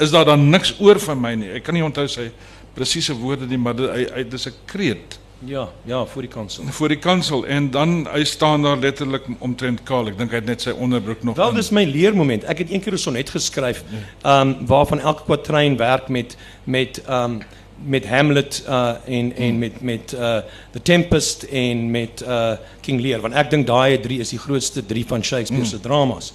[0.00, 1.50] is daar dan niks oor van my nie.
[1.52, 2.30] Ek kan nie onthou sy
[2.74, 5.18] presiese woorde nie, maar dit hy, hy dis 'n kreet.
[5.44, 6.64] Ja, ja, voor die kansel.
[6.64, 10.06] Voor die kansel en dan hy staan daar letterlik omtrent kaal.
[10.12, 12.44] Ek dink hy het net sy onderbroek nog Wel, dis my leermoment.
[12.46, 13.82] Ek het een keer 'n sonnet geskryf,
[14.22, 17.42] ehm um, waarvan elke kwatryn werk met met ehm um,
[17.84, 20.38] met Hamlet uh en en met met uh
[20.70, 24.86] The Tempest en met uh King Lear want ek dink daai drie is die grootste
[24.86, 26.32] drie van Shakespeare se dramas.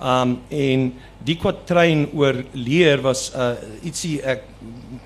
[0.00, 4.42] Um en die kwatryn oor Lear was uh ietsie ek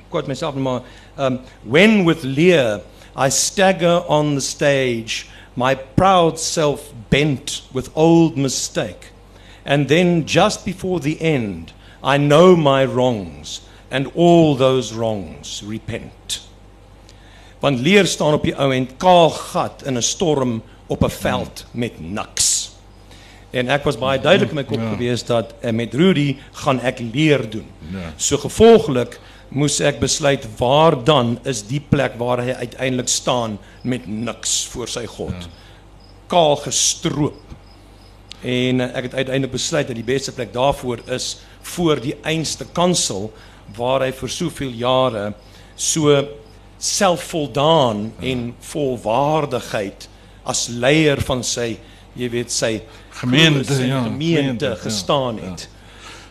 [0.08, 0.82] quote myself maar
[1.18, 2.80] um when with Lear
[3.20, 9.12] I stagger on the stage my proud self bent with old mistake
[9.64, 16.48] and then just before the end I know my wrongs and all those wrongs repent.
[17.60, 21.64] Want leer staan op die ou end kaal gat in 'n storm op 'n veld
[21.72, 22.70] met niks.
[23.50, 24.90] En ek was baie duidelik in my kop ja.
[24.90, 27.66] gewees dat uh, met Rudy gaan ek leer doen.
[27.92, 28.12] Ja.
[28.16, 34.06] So gevolglik moes ek besluit waar dan is die plek waar hy uiteindelik staan met
[34.06, 35.34] niks voor sy God.
[35.34, 35.50] Ja.
[36.30, 37.38] Kaal gestroop.
[38.40, 41.40] En ek het uiteindelik besluit dat die beste plek daarvoor is
[41.74, 43.32] voor die einste kansel
[43.76, 45.24] waar hy vir soveel jare
[45.76, 46.14] so
[46.80, 50.08] selfvoldaan en volwaardigheid
[50.48, 51.74] as leier van sy
[52.16, 52.72] jy weet sy
[53.20, 55.68] gemeente ja gemeente gestaan ja, het.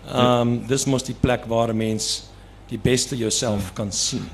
[0.09, 2.28] Ehm um, dis mos die plek waar 'n mens
[2.69, 4.29] die beste jouself kan sien.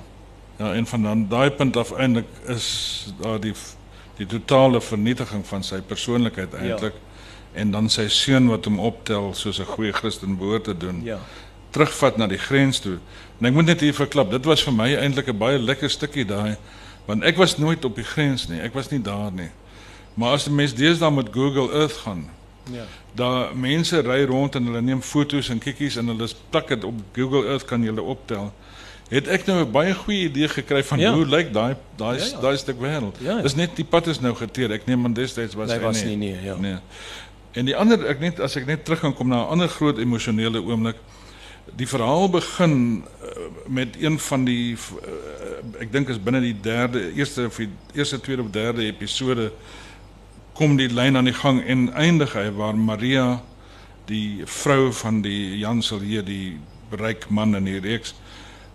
[0.57, 2.67] Ja, en van dan daai punt af eintlik is
[3.21, 3.53] daar die
[4.15, 7.59] die totale vernietiging van sy persoonlikheid eintlik ja.
[7.61, 11.03] en dan sy seun wat hom optel soos 'n goeie Christen behoort te doen.
[11.03, 11.19] Ja
[11.75, 12.97] terugvat na die grens toe.
[13.39, 16.25] En ek moet net hier verklap, dit was vir my eintlik 'n baie lekker stukkie
[16.25, 16.55] daai
[17.05, 18.59] want ek was nooit op die grens nie.
[18.59, 19.51] Ek was nie daar nie.
[20.15, 22.29] Maar as 'n mens deesdae met Google Earth gaan,
[22.71, 22.85] ja.
[23.15, 27.01] Daar mense ry rond en hulle neem foto's en kikkies en hulle plak dit op
[27.13, 28.53] Google Earth kan jy hulle optel.
[29.09, 31.13] Het ek nou 'n baie goeie idee gekry van ja.
[31.13, 32.39] hoe lyk daai daai ja, ja.
[32.41, 33.17] daai stuk wêreld.
[33.19, 33.41] Ja, ja.
[33.41, 34.71] Dis net die pad is nou geteer.
[34.71, 36.15] Ek neem aan destyds was nee, hy was nie.
[36.15, 36.55] nie nee, ja.
[36.55, 36.77] Nee.
[37.51, 39.97] En die ander ek net as ek net terug gaan kom na 'n ander groot
[39.97, 40.97] emosionele oomblik
[41.73, 43.29] die verhaal begin uh,
[43.67, 48.19] met een van die uh, ek dink is binne die derde eerste of die eerste
[48.19, 49.51] tweede of derde episode
[50.55, 53.41] kom die lyn aan die gang en eindig hy waar Maria
[54.07, 56.57] die vrou van die Jansel hier die
[56.95, 58.13] ryk man in die reeks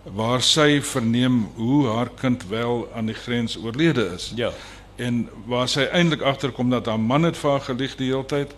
[0.03, 4.31] waar sy verneem hoe haar kind wel aan die grens oorlede is.
[4.35, 4.49] Ja.
[4.97, 8.55] En waar sy eintlik agterkom dat haar man het vir haar gelieg die hele tyd.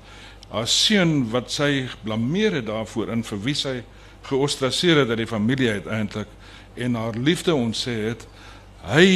[0.54, 3.76] Haar seun wat sy blameer het daarvoor in vir wie sy
[4.30, 6.32] geostraseer het uit die familie uiteindelik
[6.80, 8.24] en haar liefde ontsê het,
[8.88, 9.08] hy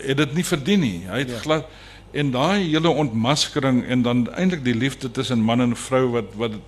[0.00, 0.98] het dit nie verdien nie.
[1.10, 1.40] Hy het ja.
[1.42, 1.66] glad
[2.12, 6.58] en daai hele ontmaskering en dan eintlik die liefde tussen man en vrou wat wat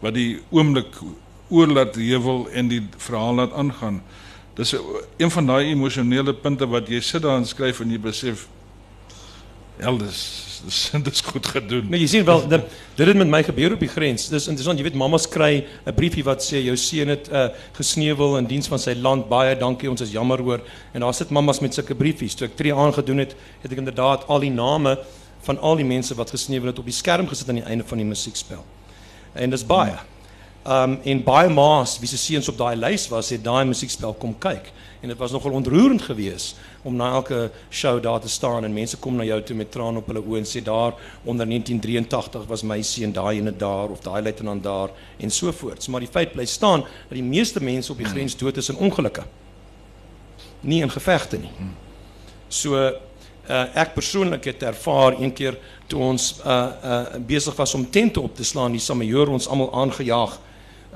[0.00, 1.00] wat die oomblik
[1.48, 4.02] oorlaat heuwel en die verhaal laat aangaan.
[4.54, 4.74] Dis
[5.16, 8.46] een van daai emosionele punte wat jy sit daar en skryf en jy besef
[9.78, 11.86] elders dis dis goed gedoen.
[11.90, 14.28] Maar jy sien wel dit dit het met my gebeur op die grens.
[14.28, 18.38] Dis interessant, jy weet mamas kry 'n briefie wat sê jou seun het uh, gesneuwel
[18.38, 19.28] in diens van sy land.
[19.28, 20.60] Baie dankie, ons is jammer oor.
[20.92, 22.34] En daar sit mamas met sulke briefies.
[22.34, 24.98] Toe ek tree aangedoen het, het ek inderdaad al die name
[25.46, 27.98] van al die mense wat gesneuwel het op die skerm gesit aan die einde van
[27.98, 28.64] die musiekspel.
[29.34, 29.96] En dis baie.
[30.68, 34.34] Um en baie ma's wie se seuns op daai lys was, het daai musiekspel kom
[34.38, 34.66] kyk.
[35.00, 38.96] En dit was nogal ontroerend geweest om na elke show daar te staan en mense
[38.96, 40.92] kom na jou toe met trane op hulle oë en sê daar
[41.24, 45.88] onder 1983 was my seun daai ene daar of daai luitenant daar en so voort.
[45.88, 48.76] Maar die feit bly staan dat die meeste mense op die grens dood is in
[48.76, 49.24] ongelukke.
[50.60, 51.52] Nie in gevegte nie.
[52.48, 57.88] So uh, ek persoonlik het ervaar een keer toe ons uh uh besig was om
[57.90, 60.38] tente op te slaan, die Samajoor ons almal aangejaag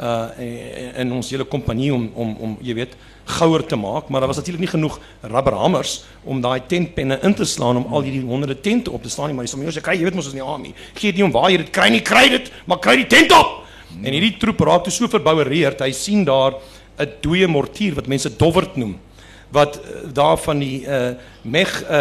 [0.00, 4.20] uh in, in ons hele kompanie om om om jy weet gouer te maak, maar
[4.20, 8.24] daar was natuurlik nie genoeg rubberhamers om daai tentpenne in te slaan om al hierdie
[8.26, 10.35] honderde tente op te staan nie, maar die sommige sê kry, jy weet mos ons
[10.35, 10.74] nie army.
[10.94, 13.33] Gee dit nie om waar jy dit kry nie, kry dit, maar kry die tent
[13.37, 13.61] op.
[14.02, 16.59] En hierdie troep raak toe so verboureerd, hy sien daar
[16.98, 18.98] 'n dooie mortier wat mense dowerd noem
[19.52, 21.12] wat uh, daar van die uh,
[21.42, 21.98] Meg uh,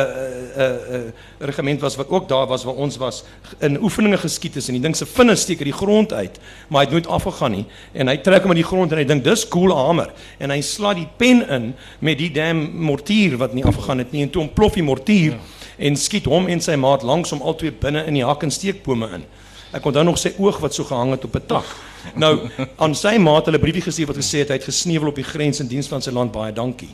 [0.57, 0.99] uh, uh,
[1.39, 3.23] regiment was wat ook daar was waar ons was
[3.59, 6.37] in oefeninge geskiet is en die ding se vinne steek uit die grond uit
[6.67, 7.65] maar hy het nooit afgegaan nie.
[7.91, 10.13] En hy trek hom uit die grond en hy dink dis cool hamer.
[10.39, 11.67] En hy slaat die pen in
[11.99, 15.43] met die dam mortier wat nie afgegaan het nie en toe ontplof die mortier ja.
[15.89, 19.09] en skiet hom en sy maat langs hom albei binne in die hak en steekbome
[19.17, 19.25] in.
[19.73, 21.77] Ek onthou nog sy oog wat so gehang het op 'n tak.
[22.15, 22.47] Nou
[22.83, 25.59] aan sy maat hulle briefie gestuur wat gesê het hy het gesneuwel op die grens
[25.59, 26.31] in diens van sy land.
[26.31, 26.93] Baie dankie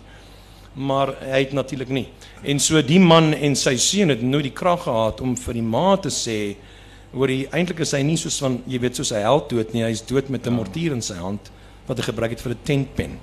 [0.78, 2.06] maar hy het natuurlik nie.
[2.46, 5.66] En so die man en sy seun het nooit die krag gehad om vir die
[5.66, 6.56] ma te sê
[7.16, 9.86] hoor hy eintlik is hy nie soos van jy weet soos hy held dood nie,
[9.88, 11.50] hy's dood met 'n mortier in sy hand
[11.88, 13.20] wat hy gebruik het vir 'n tentpen.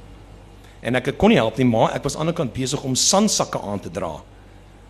[0.82, 2.94] En ek kon nie help nie, maar ek was aan die ander kant besig om
[2.94, 4.20] sandsakke aan te dra.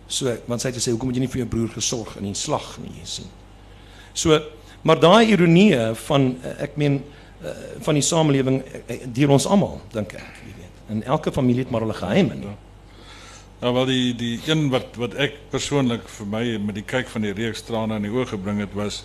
[0.07, 2.33] So want sy het gesê hoekom moet jy nie vir jou broer gesorg in die
[2.33, 3.29] slag nie, jy sien.
[4.13, 4.39] So
[4.83, 5.75] maar daai ironie
[6.07, 7.03] van ek meen
[7.43, 7.49] eh,
[7.81, 10.44] van die samelewing eh, deur ons almal dink ek.
[10.87, 12.55] En elke familie het maar hulle geheime nie.
[13.59, 17.23] Nou wel die die een wat wat ek persoonlik vir my met die kyk van
[17.25, 19.03] die reeks trane in die oë gebring het was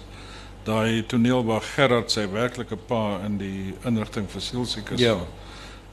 [0.65, 5.01] daai toneel waar Gerard sy werklike pa in die inrigting vir sielsiekes.
[5.01, 5.17] Ja.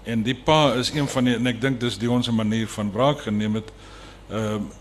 [0.03, 2.91] En die pa is een van die en ek dink dis die ons manier van
[2.91, 3.71] wraak geneem het.
[4.29, 4.75] Ehm uh,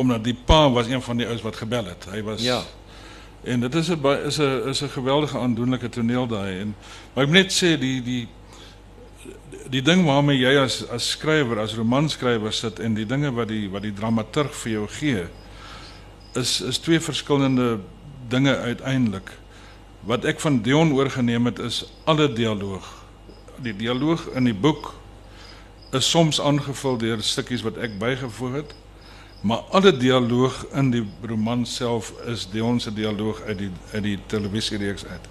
[0.00, 2.06] omdat die pa was een van die ouens wat gebel het.
[2.08, 2.62] Hy was Ja.
[3.42, 6.74] En dit is 'n is 'n is 'n geweldige aandoenlike toneel daai en
[7.14, 8.28] maar ek moet net sê die die
[9.70, 13.68] die ding waarmee jy as as skrywer, as romanskrywer sit en die dinge wat die
[13.70, 15.26] wat die dramaturg vir jou gee
[16.38, 17.80] is is twee verskillende
[18.30, 19.30] dinge uiteindelik.
[20.06, 22.86] Wat ek van Dion oorgeneem het is alle dialoog.
[23.58, 24.92] Die dialoog in die boek
[25.92, 28.74] is soms aangevul deur stukkies wat ek bygevoeg het,
[29.42, 34.18] maar alle dialoog in die roman self is Dion se dialoog uit die uit die
[34.30, 35.30] televisiereeks uit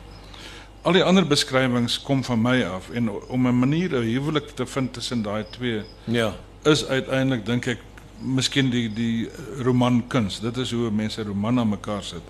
[0.82, 4.66] al die ander beskrywings kom van my af en om 'n manier 'n huwelik te
[4.66, 6.36] vind tussen daai twee Ja.
[6.64, 7.80] is uiteindelik dink ek
[8.22, 9.30] miskien die die
[9.64, 10.40] roman kuns.
[10.40, 12.22] Dit is hoe mense roman aan mekaar sit.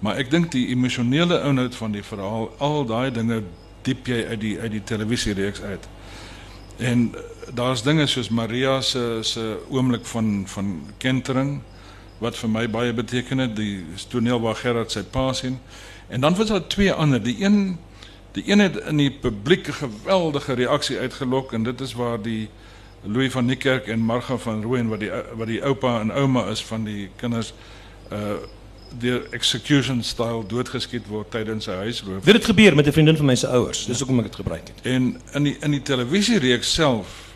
[0.00, 3.42] Maar ek dink die emosionele inhoud van die verhaal, al daai dinge
[3.82, 5.88] diep jy uit die uit die televisiereeks uit.
[6.76, 7.14] En
[7.54, 11.60] daar's dinge soos Maria se se oomblik van van kentering
[12.18, 15.58] wat vir my baie beteken het, die toneel waar Gerard sy pa sien.
[16.08, 17.22] En dan was daar twee ander.
[17.22, 17.78] Die een
[18.32, 22.48] die een het in die publiek 'n geweldige reaksie uitgelok en dit is waar die
[23.02, 26.64] Louis van Niekerk en Marga van Rooyen wat die wat die oupa en ouma is
[26.64, 27.54] van die kinders
[28.12, 28.36] uh
[28.98, 32.24] deur execution style doodgeskiet word tydens sy huisroof.
[32.24, 33.86] Dit het gebeur met 'n vriendin van my se ouers.
[33.86, 34.80] Dis hoekom ek dit gebruik het.
[34.82, 37.34] En in die in die televisiereeks self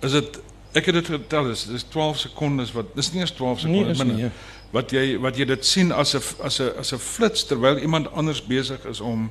[0.00, 0.40] is dit
[0.72, 3.98] ek het dit vertel is dis 12 sekondes wat dis nie eens 12 Nee, sekondes
[3.98, 4.30] is nie, ja.
[4.76, 8.12] Wat jy wat jy dit sien as 'n as 'n as 'n flits terwyl iemand
[8.12, 9.30] anders besig is om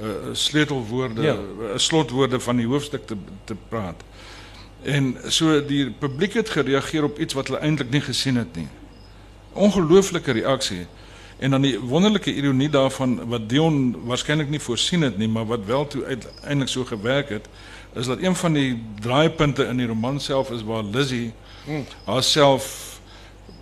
[0.00, 1.34] uh, sleutelwoorde, Ja.
[1.34, 4.02] uh, slotwoorde van die hoofstuk te te praat.
[4.82, 8.68] En so die publiek het gereageer op iets wat hulle eintlik nie gesien het nie.
[9.52, 10.86] Ongelooflike reaksie.
[11.38, 15.64] En dan die wonderlike ironie daarvan wat Dion waarskynlik nie voorsien het nie, maar wat
[15.64, 17.48] wel toe uiteindelik so gewerk het,
[17.94, 21.32] is dat een van die draaipunte in die roman self is waar Lizzie
[22.04, 22.89] haarself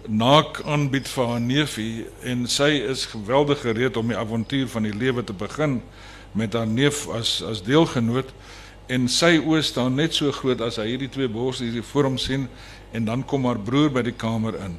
[0.09, 4.97] naak aanbied vir haar neefie en sy is geweldig gereed om die avontuur van die
[4.97, 5.83] lewe te begin
[6.33, 8.33] met haar neef as as deelgenoot
[8.88, 12.16] en sy oë staan net so groot as hy hierdie twee borsies hier voor hom
[12.16, 12.49] sien
[12.97, 14.79] en dan kom haar broer by die kamer in.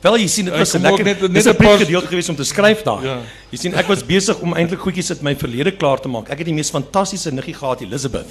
[0.00, 2.28] Wel jy sien dit was 'n lekker net- net net 'n een paar- gedeelte geweest
[2.28, 3.02] om te skryf daar.
[3.04, 3.18] Ja.
[3.50, 6.28] Jy sien ek was besig om eintlik goedjies uit my verlede klaar te maak.
[6.28, 8.26] Ek het die mees fantastiese niggie gehad, Elizabeth.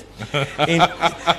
[0.57, 0.89] En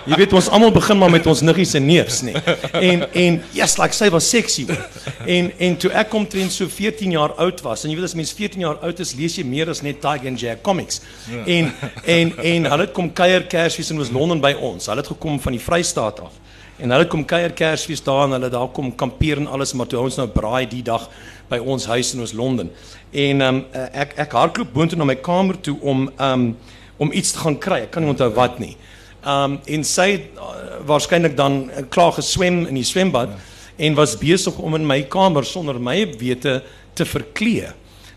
[0.07, 2.33] jy weet ons almal begin maar met ons niggie se neefs, nê.
[2.73, 4.67] En en yes, like sy was sexy.
[4.67, 4.89] hoor.
[5.27, 8.33] En en toe ek omtrent so 14 jaar oud was en jy weet as mens
[8.33, 11.01] 14 jaar oud is, lees jy meer as net Tiger and Jack comics.
[11.47, 11.73] En
[12.05, 14.87] en en hulle het kom kuier Kersfees in Londen by ons.
[14.87, 16.33] Hulle het gekom van die Vrystaat af.
[16.79, 19.99] En hulle kom kuier Kersfees daar en hulle daar kom kampeer en alles, maar toe
[19.99, 21.09] ons nou braai die dag
[21.51, 22.71] by ons huis in ons Londen.
[23.11, 23.59] En um,
[23.91, 26.53] ek ek hardloop boontoe na my kamer toe om um,
[26.99, 27.81] om iets te gaan kry.
[27.87, 28.77] Ek kan nie onthou wat nie.
[29.27, 33.35] Um, en sy het uh, waarskynlik dan uh, klaar geswem in die swembad
[33.79, 36.61] en was besig om in my kamer sonder my wete
[36.95, 37.73] te verklee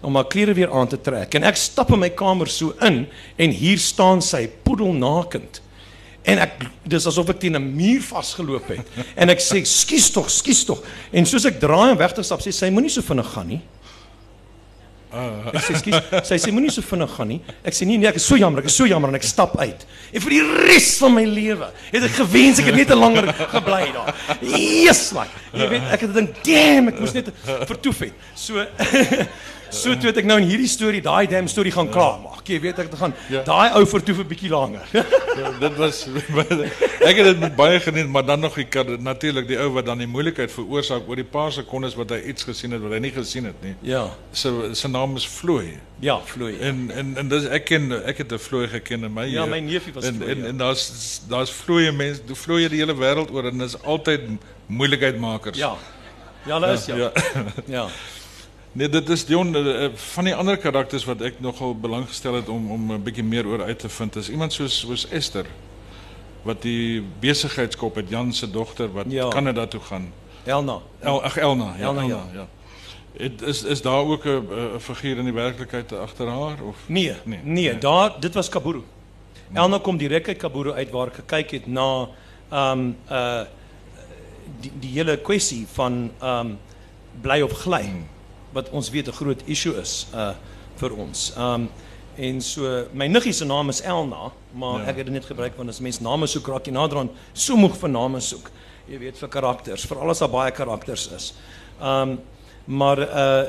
[0.05, 1.33] om haar klere weer aan te trek.
[1.37, 3.03] En ek stap in my kamer so in
[3.41, 5.61] en hier staan sy poedelnakend.
[6.23, 8.87] En ek dis asof ek teen 'n muur vasgeloop het.
[9.15, 10.83] En ek sê skuis tog, skuis tog.
[11.11, 13.61] En soos ek draai om weg te stap, sê sy moenie so vinnig gaan nie.
[15.11, 17.41] Ek sê skuis, sy sê moenie so vinnig gaan nie.
[17.67, 19.57] Ek sê nee nee, ek is so jammer, ek is so jammer en ek stap
[19.59, 19.83] uit.
[20.13, 23.27] En vir die res van my lewe het ek gewens ek het net 'n langer
[23.51, 24.15] gebly daar.
[24.39, 25.27] Jesus man.
[25.51, 27.27] Jy weet, ek het gedink, damn, ek moes net
[27.67, 28.13] vertoef het.
[28.35, 28.63] So
[29.71, 32.47] So toe het ek nou in hierdie storie, daai damn storie gaan klaar maak.
[32.47, 33.41] Jy weet ek gaan Ja.
[33.47, 34.83] daai ou vertoef 'n bietjie langer.
[34.91, 36.07] Ja, dit was
[37.09, 38.67] ek het dit met baie geniet, maar dan nog die
[38.99, 42.43] natuurlik die ou wat dan die moeilikheid veroorsaak oor die paar sekondes wat hy iets
[42.43, 43.75] gesien het wat hy nie gesien het nie.
[43.81, 44.09] ja.
[44.33, 45.79] Sy sy naam is Floy.
[46.01, 46.57] Ja, vloei.
[46.59, 49.59] En en en dis ek ken ek het 'n vloei geken in my Ja, my
[49.59, 50.45] neefie was en, vloei, En ja.
[50.47, 54.21] en daar's daar's vloeie mense, die vloeie die hele wêreld oor en dis altyd
[54.67, 55.57] moeilikheidmakers.
[55.57, 55.75] Ja.
[56.45, 56.95] Ja, hulle is ja.
[56.95, 57.11] ja.
[57.67, 57.87] Ja.
[58.71, 62.49] Nee, dit is Dion eh, van die ander karakters wat ek nogal belang gestel het
[62.49, 64.15] om om 'n bietjie meer oor uit te vind.
[64.15, 65.45] Is iemand soos Esther
[66.41, 69.27] wat die besigheidskop het Jan se dogter wat Ja.
[69.27, 70.13] Kanada toe gaan.
[70.43, 70.79] Elna.
[70.99, 72.23] El, ag Elna, ja, Elna, Elna, ja.
[72.33, 72.47] ja.
[73.17, 77.03] Het, is is daar ook 'n 'n figuur in die werklikheid agter haar of Nee,
[77.03, 77.77] nee, Nee, nee, nee.
[77.77, 78.83] daar dit was Kaburu.
[79.53, 82.07] Elna kom direk uit Kaburu uit waar gekyk het na
[82.49, 83.41] ehm um, uh
[84.59, 86.57] die die hele kwessie van ehm um,
[87.21, 87.89] bly of gly
[88.53, 90.33] wat ons weet 'n groot issue is uh
[90.75, 91.33] vir ons.
[91.37, 91.69] Um,
[92.17, 94.85] en so my niggie se naam is Elna, maar Ja.
[94.87, 97.55] ek het dit net gebruik want as mens name soek raak jy nader aan so
[97.55, 98.49] moeg vir name soek.
[98.87, 101.33] Jy weet vir karakters, veral as daar baie karakters is.
[101.81, 102.19] Um,
[102.65, 103.43] maar uh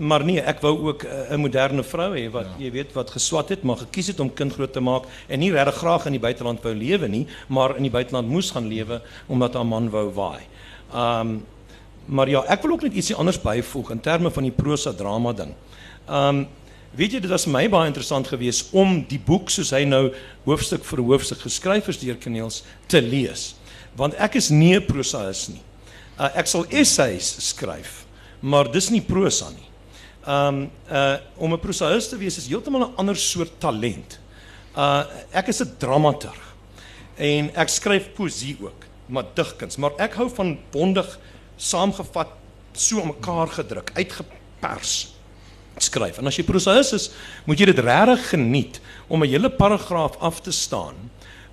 [0.00, 2.64] maar nee, ek wou ook uh, 'n moderne vrou hê wat ja.
[2.64, 5.52] jy weet wat geswat het, maar gekies het om kind groot te maak en nie
[5.52, 9.02] regtig graag in die buiteland wou lewe nie, maar in die buiteland moes gaan lewe
[9.28, 10.40] omdat haar man wou waai.
[10.94, 11.40] Ehm
[12.06, 15.32] maar ja, ek wil ook net ietsie anders byvoeg in terme van die prosa drama
[15.32, 15.54] ding.
[16.08, 16.46] Ehm
[16.90, 20.08] weet jy dit was vir my baie interessant geweest om die boek soos hy nou
[20.42, 23.54] hoofstuk vir hoofstuk geskryf is deur Kneels te lees.
[23.94, 25.62] Want ek is nie 'n prosaïs nie.
[26.18, 28.04] Uh, ek sal essays skryf,
[28.42, 29.68] maar dis nie prosa nie.
[30.26, 34.18] Um uh om 'n prosaïs te wees is heeltemal 'n ander soort talent.
[34.76, 36.54] Uh ek is 'n dramaturg
[37.16, 41.18] en ek skryf poesie ook, maar digkuns, maar ek hou van bondig
[41.60, 42.32] saamgevat,
[42.72, 45.10] so aan mekaar gedruk, uitgepers
[45.80, 46.18] skryf.
[46.20, 47.08] En as jy prosaïs is,
[47.48, 51.10] moet jy dit regtig geniet om 'n hele paragraaf af te staan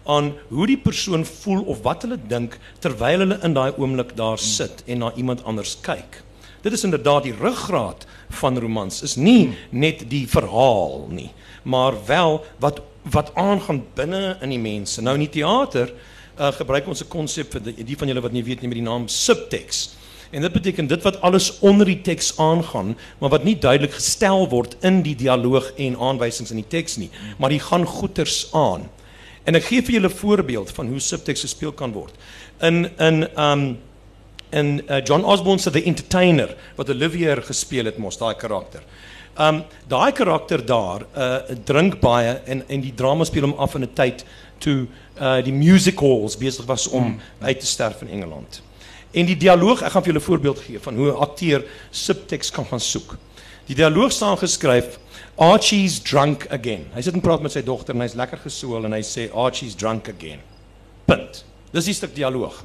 [0.08, 4.39] aan hoe die persoon voel of wat hulle dink terwyl hulle in daai oomblik daar
[4.39, 6.24] sit en na iemand anders kyk.
[6.62, 9.02] Dit is inderdaad die ruggraat van romans.
[9.02, 11.32] Is nie net die verhaal nie,
[11.63, 15.02] maar wel wat wat aangaan binne in die mense.
[15.02, 15.93] Nou in die teater
[16.39, 18.78] uh, gebruik ons 'n konsep vir die, die van julle wat nie weet nie met
[18.78, 19.95] die naam subtext.
[20.32, 24.50] En dit beteken dit wat alles onder die teks aangaan, maar wat nie duidelik gestel
[24.50, 28.89] word in die dialoog en aanwysings in die teks nie, maar die gaan goeters aan.
[29.47, 32.13] En ek gee vir julle 'n voorbeeld van hoe subteks gespeel kan word.
[32.62, 33.78] In in um
[34.50, 38.82] in uh, John Osborne se The Entertainer wat Olivier gespeel het mos daai karakter.
[39.39, 43.84] Um daai karakter daar uh drink baie en en die drama speel hom af in
[43.84, 44.26] 'n tyd
[44.58, 44.88] toe
[45.20, 47.20] uh die music halls besig was om mm.
[47.39, 48.62] uit te sterf in Engeland.
[49.12, 52.52] En die dialoog, ek gaan vir julle 'n voorbeeld gee van hoe 'n akteur subteks
[52.52, 53.17] kan gaan soek.
[53.65, 55.00] Die dialoog staan geskryf
[55.36, 56.88] Archie's drunk again.
[56.93, 59.76] Hy sit en praat met sy dogter en hy's lekker gesool en hy sê Archie's
[59.76, 60.39] drunk again.
[61.06, 61.43] Punt.
[61.72, 62.63] Dis die stuk dialoog.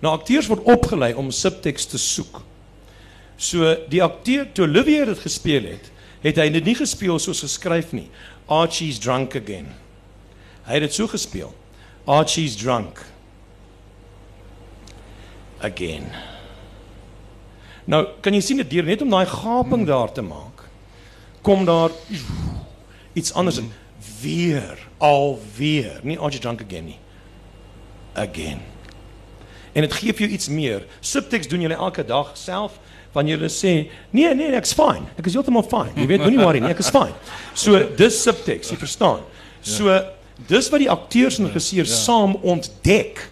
[0.00, 2.42] Nou akteurs word opgelei om subteks te soek.
[3.36, 5.90] So die akteur toe Olivier dit gespeel het,
[6.22, 8.08] het hy dit nie gespeel soos geskryf nie.
[8.46, 9.68] Archie's drunk again.
[10.66, 11.52] Hy het dit so gespeel.
[12.06, 13.02] Archie's drunk
[15.62, 16.10] again.
[17.86, 20.64] Nou, kan jy sien dit deur net om daai gaping daar te maak.
[21.46, 21.94] Kom daar
[23.14, 23.70] iets anders in.
[24.20, 26.00] Weer, alweer.
[26.02, 26.98] Nie Archie drunk again nie.
[28.14, 28.62] Again.
[29.76, 30.86] En dit gee vir jou iets meer.
[31.00, 32.78] Subtext doen julle elke dag self
[33.12, 35.06] wanneer julle sê, "Nee, nee, ek's fine.
[35.18, 37.14] Ek is heeltemal fine." Jy weet, moenie worry nie, ek is fine.
[37.54, 39.20] So dis subtext, jy verstaan.
[39.60, 40.15] So
[40.48, 43.30] dis wat die akteurs en regisseurs saam ontdek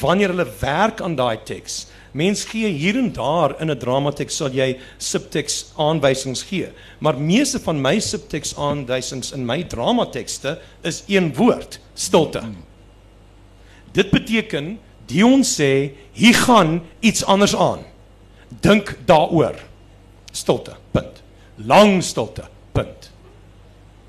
[0.00, 1.86] wanneer hulle werk aan daai teks.
[2.12, 7.60] Mens gee hier en daar in 'n dramateks sal jy subteks aanwysings gee, maar meeste
[7.60, 12.42] van my subteks aanwysings in my dramatekste is een woord, stilte.
[13.92, 17.82] Dit beteken Dion sê hier gaan iets anders aan.
[18.60, 19.58] Dink daaroor.
[20.32, 20.76] Stilte.
[20.90, 21.22] Punt.
[21.56, 22.44] Lang stilte.
[22.72, 23.10] Punt.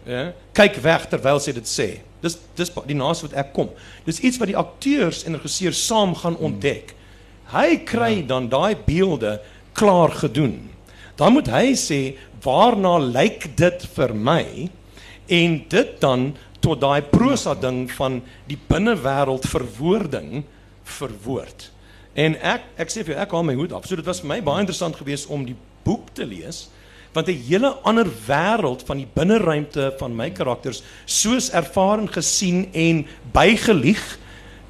[0.05, 0.33] Ja?
[0.53, 1.89] Kyk weg terwyl sy dit sê.
[2.21, 3.71] Dis dis die naaste wat ek kom.
[4.05, 6.93] Dis iets wat die akteurs en regisseurs saam gaan ontdek.
[7.51, 9.39] Hy kry dan daai beelde
[9.77, 10.69] klaar gedoen.
[11.19, 11.99] Dan moet hy sê
[12.43, 14.45] waarna lyk dit vir my
[15.31, 16.31] en dit dan
[16.61, 20.43] tot daai prosa ding van die binnewêreld verwoording
[20.97, 21.69] verwoord.
[22.13, 23.87] En ek ek sê vir jou ek haal my hoed af.
[23.87, 26.67] So dit was vir my baie interessant geweest om die boek te lees
[27.13, 32.67] want 'n hele ander wêreld van die binneruimte van my karakters soos ervaar en gesien
[32.73, 34.17] en bygelieg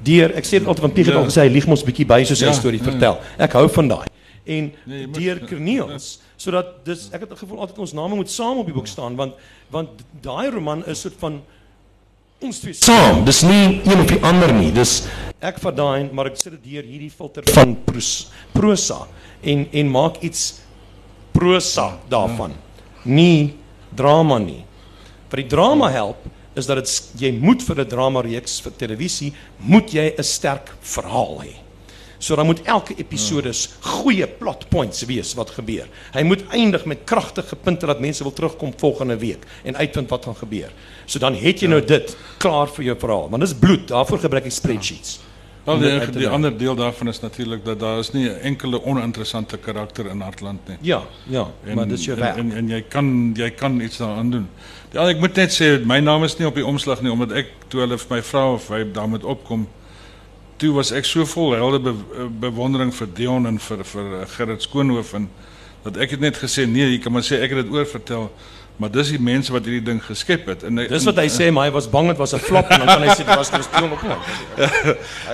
[0.02, 1.20] deur ek sê dit altyd van Piet het Ja.
[1.20, 3.20] al gesê hy lieg mos bietjie by soos hy Ja, storie ja, vertel.
[3.38, 4.06] Ek hou van daai.
[4.44, 8.58] en Nee, deur Corneels sodat dis ek het die gevoel altyd ons name moet saam
[8.58, 9.34] op die boek staan want
[9.70, 9.88] want
[10.20, 11.40] daai roman is soort van
[12.42, 13.24] ons twee saam.
[13.24, 14.72] Dis nie een of die ander nie.
[14.72, 15.06] Dis
[15.40, 19.06] ek vat daai maar ek sit dit deur hierdie filter van pros, prosa
[19.44, 20.60] en en maak iets
[21.32, 22.52] prosa daarvan.
[23.04, 23.54] Nie
[23.94, 24.64] drama nie.
[25.30, 26.24] Wat die drama help
[26.54, 30.74] is dat dit jy moet vir 'n drama reeks vir televisie moet jy 'n sterk
[30.80, 31.54] verhaal hê.
[32.22, 35.88] So dan moet elke episode goeie plot points wees wat gebeur.
[36.14, 40.24] Hy moet eindig met kragtige punte dat mense wil terugkom volgende week en uitvind wat
[40.24, 40.70] gaan gebeur.
[41.06, 43.28] So dan het jy nou dit klaar vir jou verhaal.
[43.28, 45.18] Want dis bloed, daarvoor gebruik ek spreadsheets.
[45.64, 50.08] Wel die, die ander deel daarvan is natuurlik dat daar is nie enkele oninteressante karakter
[50.10, 50.76] in Hartland nie.
[50.80, 52.36] Ja, ja, maar dis jou werk.
[52.36, 54.48] En, en, en jy kan jy kan iets daaraan doen.
[54.94, 57.54] Ander ek moet net sê my naam is nie op die omslag nie omdat ek
[57.68, 59.68] toe hulle vir my vra of hy daarmee opkom
[60.62, 61.94] toe was ek so vol helde be,
[62.42, 65.28] bewondering vir Dion en vir vir eh, Gerrit Skoonhoof en
[65.82, 68.28] dat ek het net gesê nee, jy kan maar sê ek het dit oorvertel,
[68.76, 71.68] maar dis die mense wat hierdie ding geskep het en Dis wat hy sê, maar
[71.68, 73.84] hy was bang dit was 'n flop en dan kan hy sê dit was Christian
[73.84, 74.16] op hom.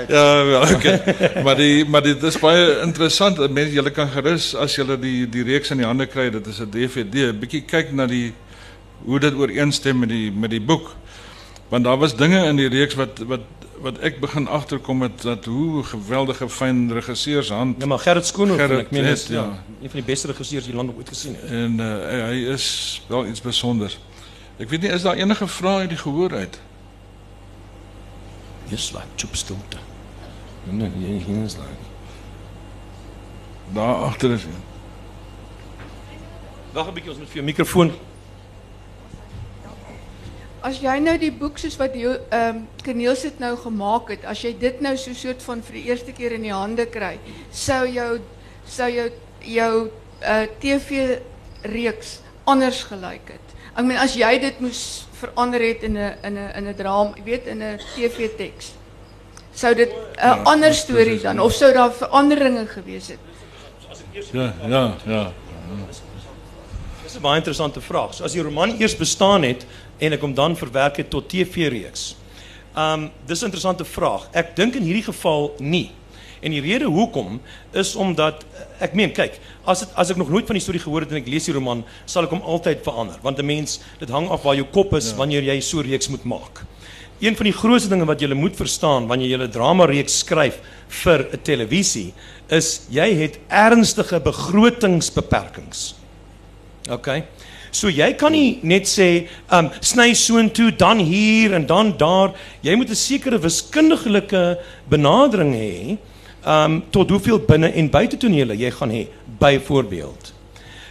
[0.09, 1.43] Ja, wel, okay.
[1.45, 3.39] maar die maar dit is baie interessant.
[3.51, 6.61] Mense, julle kan gerus as julle die die reeks in die hande kry, dit is
[6.61, 8.32] 'n DVD, bietjie kyk na die
[9.05, 10.95] hoe dit ooreenstem met die met die boek.
[11.68, 13.40] Want daar was dinge in die reeks wat wat
[13.80, 18.56] wat ek begin agterkom het dat hoe geweldige fyn regisseurs hand Ja, maar Gerrit Skoonhof,
[18.56, 19.62] Gerrit ek meen is ja, ja.
[19.82, 21.50] een van die beste regisseurs die land ooit gesien het.
[21.50, 23.98] en uh, hy is wel iets spesiaals.
[24.58, 26.60] Ek weet nie is daar enige vrae uit die gehoor uit?
[28.68, 29.78] Yes, like chop stilte.
[30.64, 31.86] Nee, nee, hier is like.
[33.72, 34.62] Daar agter is een.
[36.72, 37.92] Wag 'n bietjie, ons moet vir jou mikrofoon.
[40.68, 44.24] As jy nou die boek soos wat jy ehm um, Corneels het nou gemaak het,
[44.28, 47.14] as jy dit nou so soort van vir die eerste keer in die hande kry,
[47.52, 48.18] sou jou
[48.68, 49.06] sou jou
[49.48, 51.20] jou uh, TV
[51.72, 53.54] reeks anders gelyk het.
[53.72, 54.82] Ek meen as jy dit moes
[55.22, 58.72] verander het in 'n in 'n in 'n drama, weet in 'n TV teks.
[59.54, 63.24] Sou dit 'n ander storie dan of sou daar veranderinge gewees het?
[64.32, 65.32] Ja, ja, ja.
[67.09, 68.14] Dis 'n baie interessante vraag.
[68.14, 69.64] So as die roman eers bestaan het
[69.98, 72.16] en ek hom dan verwerk het tot TV-reeks.
[72.76, 74.28] Um dis 'n interessante vraag.
[74.32, 75.90] Ek dink in hierdie geval nie.
[76.40, 77.40] En die rede hoekom
[77.72, 78.44] is omdat
[78.78, 81.16] ek meen kyk, as dit as ek nog nooit van die storie gehoor het en
[81.16, 84.42] ek lees die roman, sal ek hom altyd verander want 'n mens dit hang af
[84.42, 85.16] waar jou kop is ja.
[85.16, 86.64] wanneer jy so 'n reeks moet maak.
[87.20, 90.61] Een van die grootste dinge wat jy moet verstaan wanneer jy 'n drama reeks skryf
[90.88, 92.12] vir 'n televisie
[92.48, 95.97] is jy het ernstige begrotingsbeperkings.
[96.89, 97.09] OK.
[97.70, 102.32] So jy kan nie net sê, um sny soontoe, dan hier en dan daar.
[102.62, 104.59] Jy moet 'n sekere wiskundige
[104.89, 105.99] benadering hê
[106.47, 109.07] um tot hoeveel binne en buite tonele jy gaan hê
[109.39, 110.32] byvoorbeeld.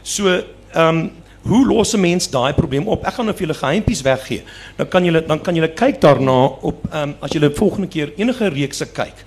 [0.04, 0.44] So
[0.76, 1.12] um
[1.44, 3.06] hoe los 'n mens daai probleem op?
[3.06, 4.44] Ek gaan nou vir julle geheimpies weggee.
[4.78, 8.50] Dan kan julle dan kan julle kyk daarna op um as julle volgende keer enige
[8.50, 9.26] reekse kyk.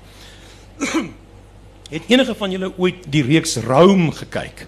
[1.91, 4.67] Het enige van julle ooit die reeks Rome gekyk?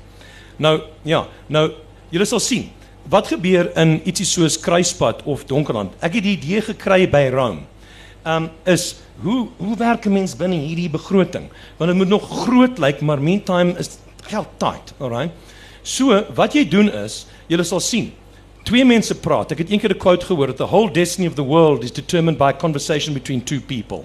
[0.56, 1.70] Nou ja, nou
[2.12, 2.70] julle sal sien
[3.10, 5.94] wat gebeur in ietsie soos Kruispad of Donkerland.
[5.98, 7.64] Ek het die idee gekry by Rome.
[8.22, 11.50] Um is hoe hoe werk 'n mens binne hierdie begroting?
[11.78, 15.32] Want dit moet nog groot lyk, maar meantime is geld tight, alright?
[15.82, 18.12] So wat jy doen is, julle sal sien
[18.62, 19.50] Twee mense praat.
[19.52, 22.38] Ek het eendag 'n quote gehoor dat the whole destiny of the world is determined
[22.38, 24.04] by a conversation between two people.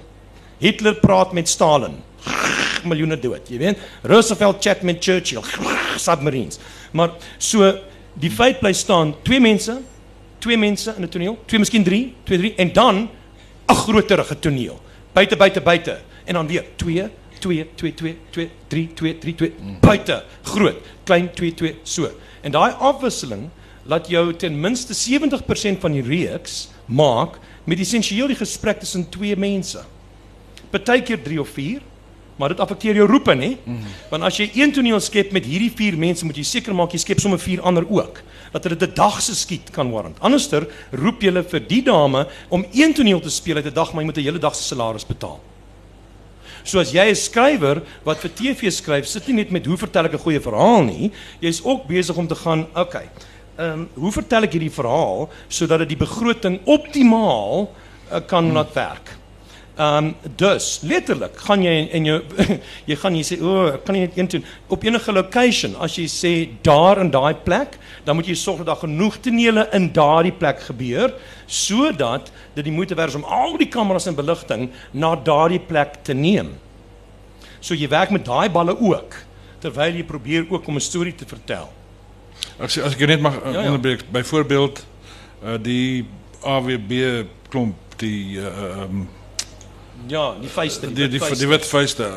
[0.59, 2.01] Hitler praat met Stalin.
[2.83, 3.77] Miljoene dood, jy weet.
[4.01, 5.43] Roosevelt chat met Churchill.
[5.97, 6.57] Submarines.
[6.91, 7.79] Maar so
[8.19, 9.77] die feit bly staan, twee mense,
[10.39, 13.09] twee mense in 'n toneel, twee miskien drie, twee drie en dan
[13.67, 14.79] 'n groterige toneel.
[15.13, 17.09] Buite buite buite en dan weer 2
[17.39, 22.09] 2 2 2 2 3 2 3 2 buite groot klein 2 2 so
[22.41, 23.49] en daai afwisseling
[23.87, 29.35] laat jou ten minste 70% van die reeks maak met essensieel die gesprek tussen twee
[29.35, 29.79] mense.
[30.71, 31.81] Partykeer 3 of 4,
[32.37, 33.57] maar dit affekteer jou roepe, nê?
[34.09, 36.99] Want as jy een toneel skep met hierdie 4 mense, moet jy seker maak jy
[36.99, 38.21] skep sommer 4 ander ook,
[38.51, 40.17] dat dit 'n dag se skiet kan warrant.
[40.19, 44.01] Anderster roep jy vir die dame om een toneel te speel uit 'n dag, maar
[44.03, 45.39] jy moet 'n hele dag se salaris betaal.
[46.63, 50.05] So as jy 'n skrywer wat vir TV skryf, sit nie net met hoe vertel
[50.05, 53.09] ek 'n goeie verhaal nie, jy's ook besig om te gaan, okay.
[53.57, 57.73] Ehm um, hoe vertel ek hierdie verhaal sodat dit die begroting optimaal
[58.11, 59.17] uh, kan laat werk?
[59.77, 62.21] Ehm um, dus letterlik gaan jy en jou
[62.89, 65.75] jy gaan jy sê o, oh, ek kan nie net een doen op enige location
[65.85, 66.31] as jy sê
[66.65, 70.65] daar in daai plek, dan moet jy sorg dat daar genoeg tonele in daardie plek
[70.65, 71.13] gebeur
[71.45, 76.01] sodat dit die moeite werd is om al die kameras en beligting na daardie plek
[76.03, 76.55] te neem.
[77.61, 79.27] So jy werk met daai balle ook.
[79.63, 81.69] terwyl jy probeer ook om 'n storie te vertel.
[82.59, 83.65] As as ek net mag uh, Ja, ja.
[83.65, 84.85] onderbreek, byvoorbeeld
[85.43, 86.05] uh, die
[86.41, 89.09] AWB klomp die uh, um,
[90.07, 91.19] Ja, die feeste, die die die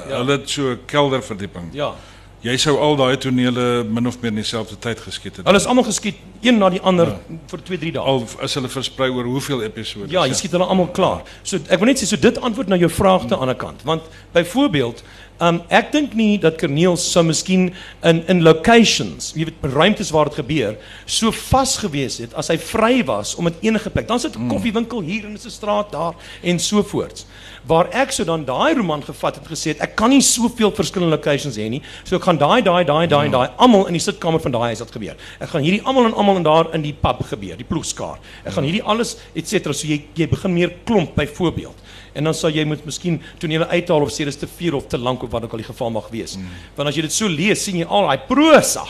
[0.08, 0.16] Ja.
[0.16, 1.68] hulle het so 'n kelderverdieping.
[1.72, 1.94] Ja.
[2.40, 5.46] Jy sou al daai tonele min of meer in dieselfde tyd geskiet het.
[5.46, 7.16] Hulle is almal geskiet een na die ander
[7.46, 8.02] vir 2, 3 dae.
[8.02, 10.10] al is hulle versprei oor hoeveel episodes?
[10.10, 11.22] Ja, jy skiet hulle almal klaar.
[11.42, 13.82] So ek wil net sê so dit antwoord na jou vraag te aan die kant,
[13.84, 14.02] want
[14.32, 15.02] byvoorbeeld
[15.40, 17.70] Um ek dink nie dat Corneels sou miskien
[18.04, 20.74] in in locations, jy weet ruimtes waar dit gebeur,
[21.08, 24.06] so vas gewees het as hy vry was om dit enige plek.
[24.08, 27.24] Dan sit 'n koffiewinkel hier en 'n straat daar en so voorts.
[27.68, 30.72] Waar ek so dan daai roman gevat het en gesê het ek kan nie soveel
[30.72, 31.82] verskillende locations hê nie.
[32.04, 34.70] So ek gaan daai daai daai daai en daai almal in die sitkamer van daai
[34.70, 35.18] huis laat gebeur.
[35.40, 38.16] Ek gaan hierdie almal en almal en daar in die pub gebeur, die ploegskaar.
[38.44, 41.86] Ek gaan hierdie alles et cetera so jy jy begin meer klomp byvoorbeeld.
[42.14, 44.98] En dan sal jy moet miskien tonele uithaal of sê dis te veel of te
[44.98, 46.36] lank of wat ook al die geval mag wees.
[46.36, 46.58] Mm.
[46.78, 48.86] Want as jy dit so lees, sien jy al daai prosa.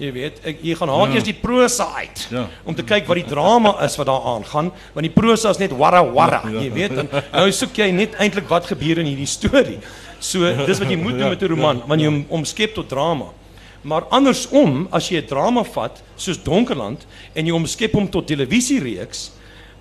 [0.00, 1.14] Jy weet, ek, jy gaan haal ja.
[1.14, 2.46] eers die prosa uit Ja.
[2.64, 5.70] om te kyk wat die drama is wat daar aangaan, want die prosa is net
[5.76, 6.60] warra warra, ja.
[6.64, 6.96] jy weet.
[7.02, 9.78] En nou soek jy net eintlik wat gebeur in hierdie storie.
[10.18, 13.26] So dis wat jy moet doen met 'n roman, want jy hom omskep tot drama.
[13.82, 19.30] Maar andersom, as jy 'n drama vat soos Donkerland en jy omskep hom tot televisiereeks,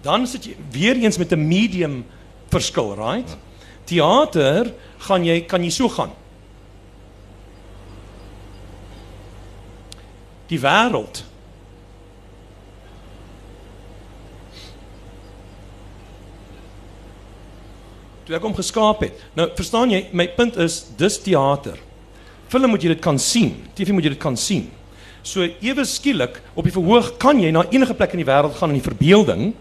[0.04, 2.04] dan sit jy weer eens met 'n medium
[2.50, 3.38] verskil, right?
[3.86, 6.12] Theater gaan jy kan jy so gaan.
[10.52, 11.24] Die wêreld
[18.32, 19.18] toe ek hom geskaap het.
[19.36, 21.80] Nou, verstaan jy, my punt is dis teater.
[22.52, 23.54] Film moet jy dit kan sien.
[23.76, 24.70] TV moet jy dit kan sien.
[25.24, 28.74] So ewe skielik op die verhoog kan jy na enige plek in die wêreld gaan
[28.74, 29.52] in die verbeelding,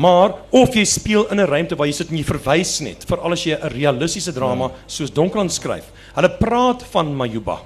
[0.00, 3.32] maar of jy speel in 'n ruimte waar jy sit en jy verwys net, veral
[3.32, 5.90] as jy 'n realistiese drama soos Donkerland skryf.
[6.14, 7.58] Hulle praat van Majuba.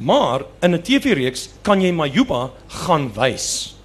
[0.00, 3.76] Maar in 'n TV-reeks kan jy Majuba gaan wys.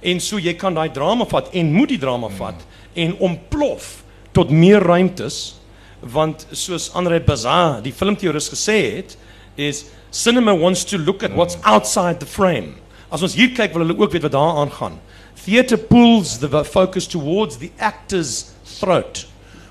[0.00, 2.60] En so jy kan daai drama vat en moet die drama vat
[2.92, 5.54] en ontplof tot meer ruimtes
[6.00, 9.16] want soos Andre Bazin, die filmteoris gesê het,
[9.56, 12.74] is cinema wants to look at what's outside the frame.
[13.10, 14.98] As ons hier kyk wil hulle ook weet wat daar aangaan.
[15.44, 19.26] Theater pulls the focus towards the actor's throat,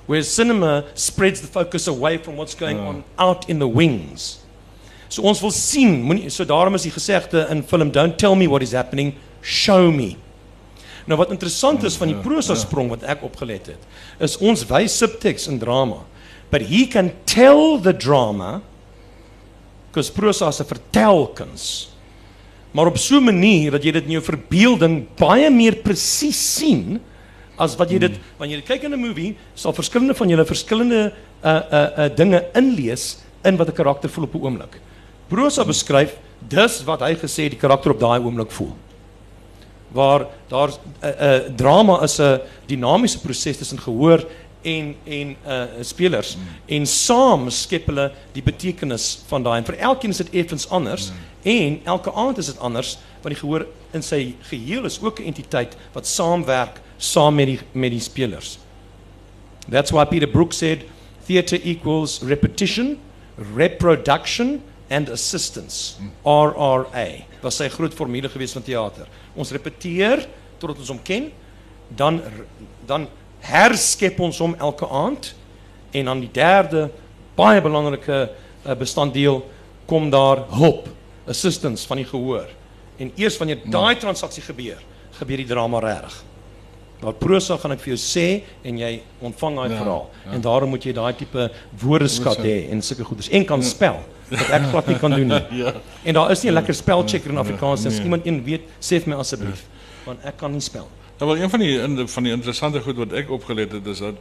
[0.05, 4.42] whereas cinema spreads the focus away from what's going on out in the wings.
[5.13, 8.47] So ons wil sien, moenie so daarom is die gesegde in film don't tell me
[8.49, 9.13] what is happening,
[9.45, 10.15] show me.
[11.05, 13.87] Nou wat interessant is van die prosa sprong wat ek opgelet het,
[14.23, 16.01] is ons wys subtext in drama.
[16.49, 18.61] But he can tell the drama
[19.91, 21.89] because prosa is 'n vertelkuns.
[22.73, 26.99] Maar op so 'n manier dat jy dit in jou verbeelding baie meer presies sien
[27.59, 31.13] as wat jy dit wanneer jy kyk in 'n movie, sal verskillende van julle verskillende
[31.43, 34.79] uh uh uh dinge inlees in wat 'n karakter voel op 'n oomblik.
[35.27, 36.15] Prosa beskryf
[36.49, 38.73] dis wat hy gesê die karakter op daai oomblik voel
[39.93, 40.73] waar daar 'n
[41.05, 44.25] uh, uh, drama is 'n dinamiese proses tussen gehoor
[44.61, 46.41] en en uh spelers mm.
[46.65, 51.11] en saam skep hulle die betekenis van daai en vir elkeen is dit effens anders
[51.11, 51.15] mm.
[51.43, 55.29] en elke aand is dit anders want die gehoor in sy geheel is ook 'n
[55.31, 58.57] entiteit wat saamwerk saam met die met die spelers.
[59.69, 60.83] That's why Peter Brook said
[61.25, 62.99] theater equals repetition,
[63.55, 65.97] reproduction and assistance.
[66.25, 67.07] RRA.
[67.41, 69.07] Was sy groot formule gewees van teater.
[69.35, 70.25] Ons repeteer
[70.59, 71.31] totdat ons hom ken,
[71.89, 72.21] dan
[72.87, 73.07] dan
[73.43, 75.33] herskep ons hom elke aand
[75.93, 76.85] en dan die derde
[77.35, 79.41] baie belangrike uh, bestanddeel
[79.87, 80.87] kom daar hulp,
[81.27, 82.47] assistance van die gehoor.
[82.97, 84.79] En eers wanneer daai transaksie gebeur,
[85.19, 86.15] gebeur die drama reg.
[87.03, 88.25] Maar prosa gaan ek vir jou sê
[88.63, 88.93] en jy
[89.27, 90.05] ontvang daai Ja, verhaal.
[90.25, 90.31] ja.
[90.37, 91.49] En daarom moet jy daai tipe
[91.81, 92.45] woordeskat Woordeskat.
[92.45, 93.99] hê en sulke goeders en kan spel
[94.37, 95.41] wat ek glad nie kan doen nie.
[95.63, 95.73] Ja.
[96.03, 97.87] En daar is nie 'n lekker spelchecker in Afrikaans nie.
[97.87, 98.03] As nee.
[98.03, 99.65] iemand een weet, sê vir my asseblief,
[100.05, 100.89] want ek kan nie spel.
[101.19, 104.15] Nou wel een van die van die interessante goed wat ek opgelet het is dat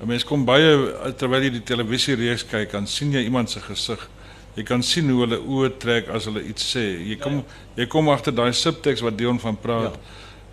[0.00, 3.60] 'n mens kom baie terwyl jy die televisie reeks kyk, dan sien jy iemand se
[3.60, 4.08] gesig.
[4.54, 6.84] Jy kan sien hoe hulle oë trek as hulle iets sê.
[7.08, 7.44] Jy kom
[7.76, 9.92] jy kom agter daai subteks wat Dion van praat.
[9.92, 10.00] Ja.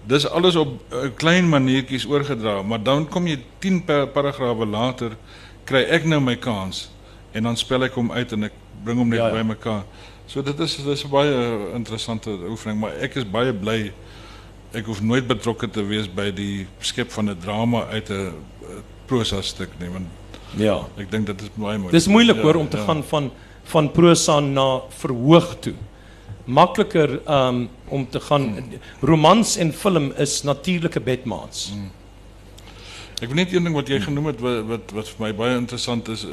[0.08, 5.18] Dis alles op 'n klein maniertjies oorgedra, maar dan kom jy 10 pa paragrawe later
[5.66, 6.90] kry ek nou my kans
[7.34, 8.54] en dan spel ek hom uit en ek
[8.86, 9.84] bring hom net Ja, ja, bymekaar.
[10.28, 11.34] So dit is dis 'n baie
[11.76, 13.92] interessante oefening, maar ek is baie bly
[14.74, 18.80] ek hoef nooit betrokke te wees by die skep van 'n drama uit 'n eh,
[19.08, 20.06] prosa stuk nie, want
[20.58, 20.86] Ja.
[20.98, 21.92] ek dink dit is baie moeilik.
[21.92, 23.32] Dis moeilik Ja, hoor om te gaan van
[23.64, 25.74] van prosa na verhoog toe.
[26.46, 28.64] Makliker um om te gaan
[29.02, 31.74] romans en film is natuurlike bedmaats.
[33.22, 35.56] Ek weet net een ding wat jy genoem het wat wat, wat vir my baie
[35.58, 36.26] interessant is.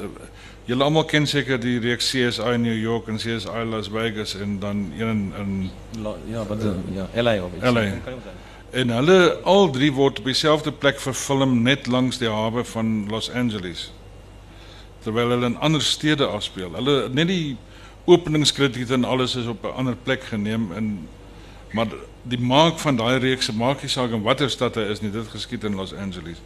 [0.62, 4.58] Uh, Julle almal ken seker die reeks CSI New York en CSI Las Vegas en
[4.62, 6.62] dan een in, in La, ja, wat
[6.94, 7.64] ja, LA of iets.
[7.64, 7.82] LA.
[8.70, 13.30] En hulle al drie word op dieselfde plek verfilm net langs die hawe van Los
[13.30, 13.90] Angeles.
[15.02, 16.70] Terwyl hulle in ander stede afspeel.
[16.78, 17.56] Hulle net die
[18.04, 21.08] openingskrediete en alles is op 'n ander plek geneem en
[21.72, 21.88] maar
[22.22, 25.28] die maak van daai reeks maak nie saak in watter stad hy is nie, dit
[25.28, 26.38] geskied in Los Angeles.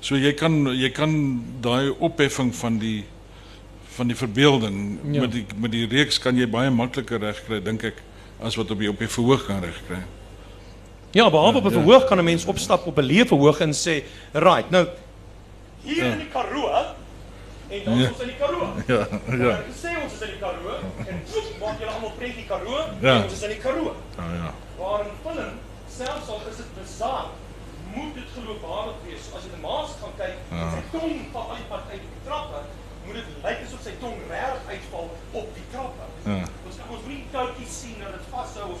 [0.00, 3.04] So jy kan jy kan daai opheffing van die
[3.98, 5.20] van die verbeelding Ja.
[5.20, 7.98] met die met die reeks kan jy baie makliker regkry dink ek
[8.40, 9.98] as wat op jy op die verhoog kan regkry.
[11.16, 14.02] Ja, behalwe op 'n verhoog kan 'n mens opstap op 'n leë verhoog en sê,
[14.32, 14.86] "Right, nou
[15.82, 16.68] hier in die Karoo
[17.70, 18.08] en dan Ja.
[18.08, 18.94] ons in die Karoo." Ja,
[19.26, 19.36] ja.
[19.36, 20.74] Nou, sê ons is in die Karoo
[21.08, 23.14] en voet maak julle almal prentjie Karoo Ja.
[23.16, 23.94] en ons is in die Karoo.
[24.16, 24.54] Ja, ja.
[24.78, 25.52] Waar in film
[25.98, 27.24] selfs al is dit bizar,
[27.94, 29.24] moet dit geloofwaardig wees.
[29.36, 30.70] As jy die maas gaan kyk, ja.
[30.74, 32.58] sy tong val uit die pad uit die trappe,
[33.08, 35.08] moet dit lyk asof sy tong reg uitval
[35.40, 36.06] op die trappe.
[36.28, 36.44] Ja.
[36.68, 38.80] Ons kan ons nie touwtjies sien dat dit vashou of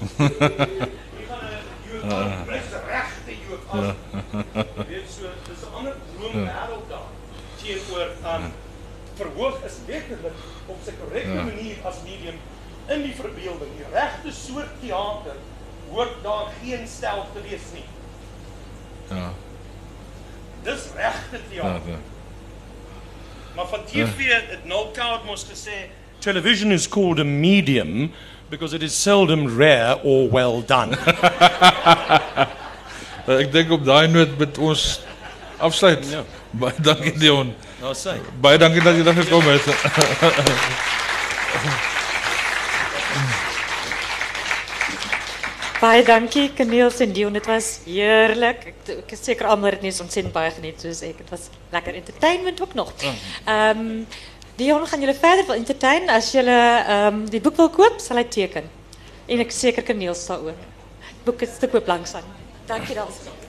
[1.18, 3.94] jy gaan 'n jood aan, dis regte jood af.
[4.78, 7.08] Jy weet so, dis 'n ander droomwêreld daar.
[7.62, 8.52] Teenoor aan
[9.18, 12.38] verhoog is letterlik op sy korrekte manier as medium
[12.88, 15.36] in die verbeelding, die regte soort teater
[15.90, 17.84] hoort daar geen stel te wees nie.
[19.08, 19.32] Ja.
[20.62, 21.48] Dis regte Ja.
[21.50, 21.90] teater.
[21.90, 21.98] ja.
[23.58, 25.70] Maar van TV het Noel Coward mos gesê
[26.18, 28.12] television is called a medium
[28.48, 30.96] because it is seldom rare or well done.
[33.42, 35.00] Ek dink op daai noot met ons
[35.58, 36.06] afsluit.
[36.06, 36.22] Ja.
[36.50, 37.54] Baie dankie Dion.
[37.82, 38.14] nou sê.
[38.40, 39.66] Baie dankie dat jy daar gekom het.
[45.78, 48.64] Baie dankie Kaniels en Dion, dit was heerlik.
[48.66, 51.20] Ek, ek is seker almal het net ontsettend baie geniet soos ek.
[51.22, 52.90] Dit was lekker entertainment ook nog.
[53.46, 54.02] Ehm
[54.58, 58.26] Dion gaan julle verder wil entertain as julle ehm die boek wil koop, sal hy
[58.26, 58.66] teken.
[59.30, 60.58] En ek seker Kaniels daaroor.
[61.12, 62.26] Die boek is te koop langs aan.
[62.66, 63.47] Dankie daarvoor.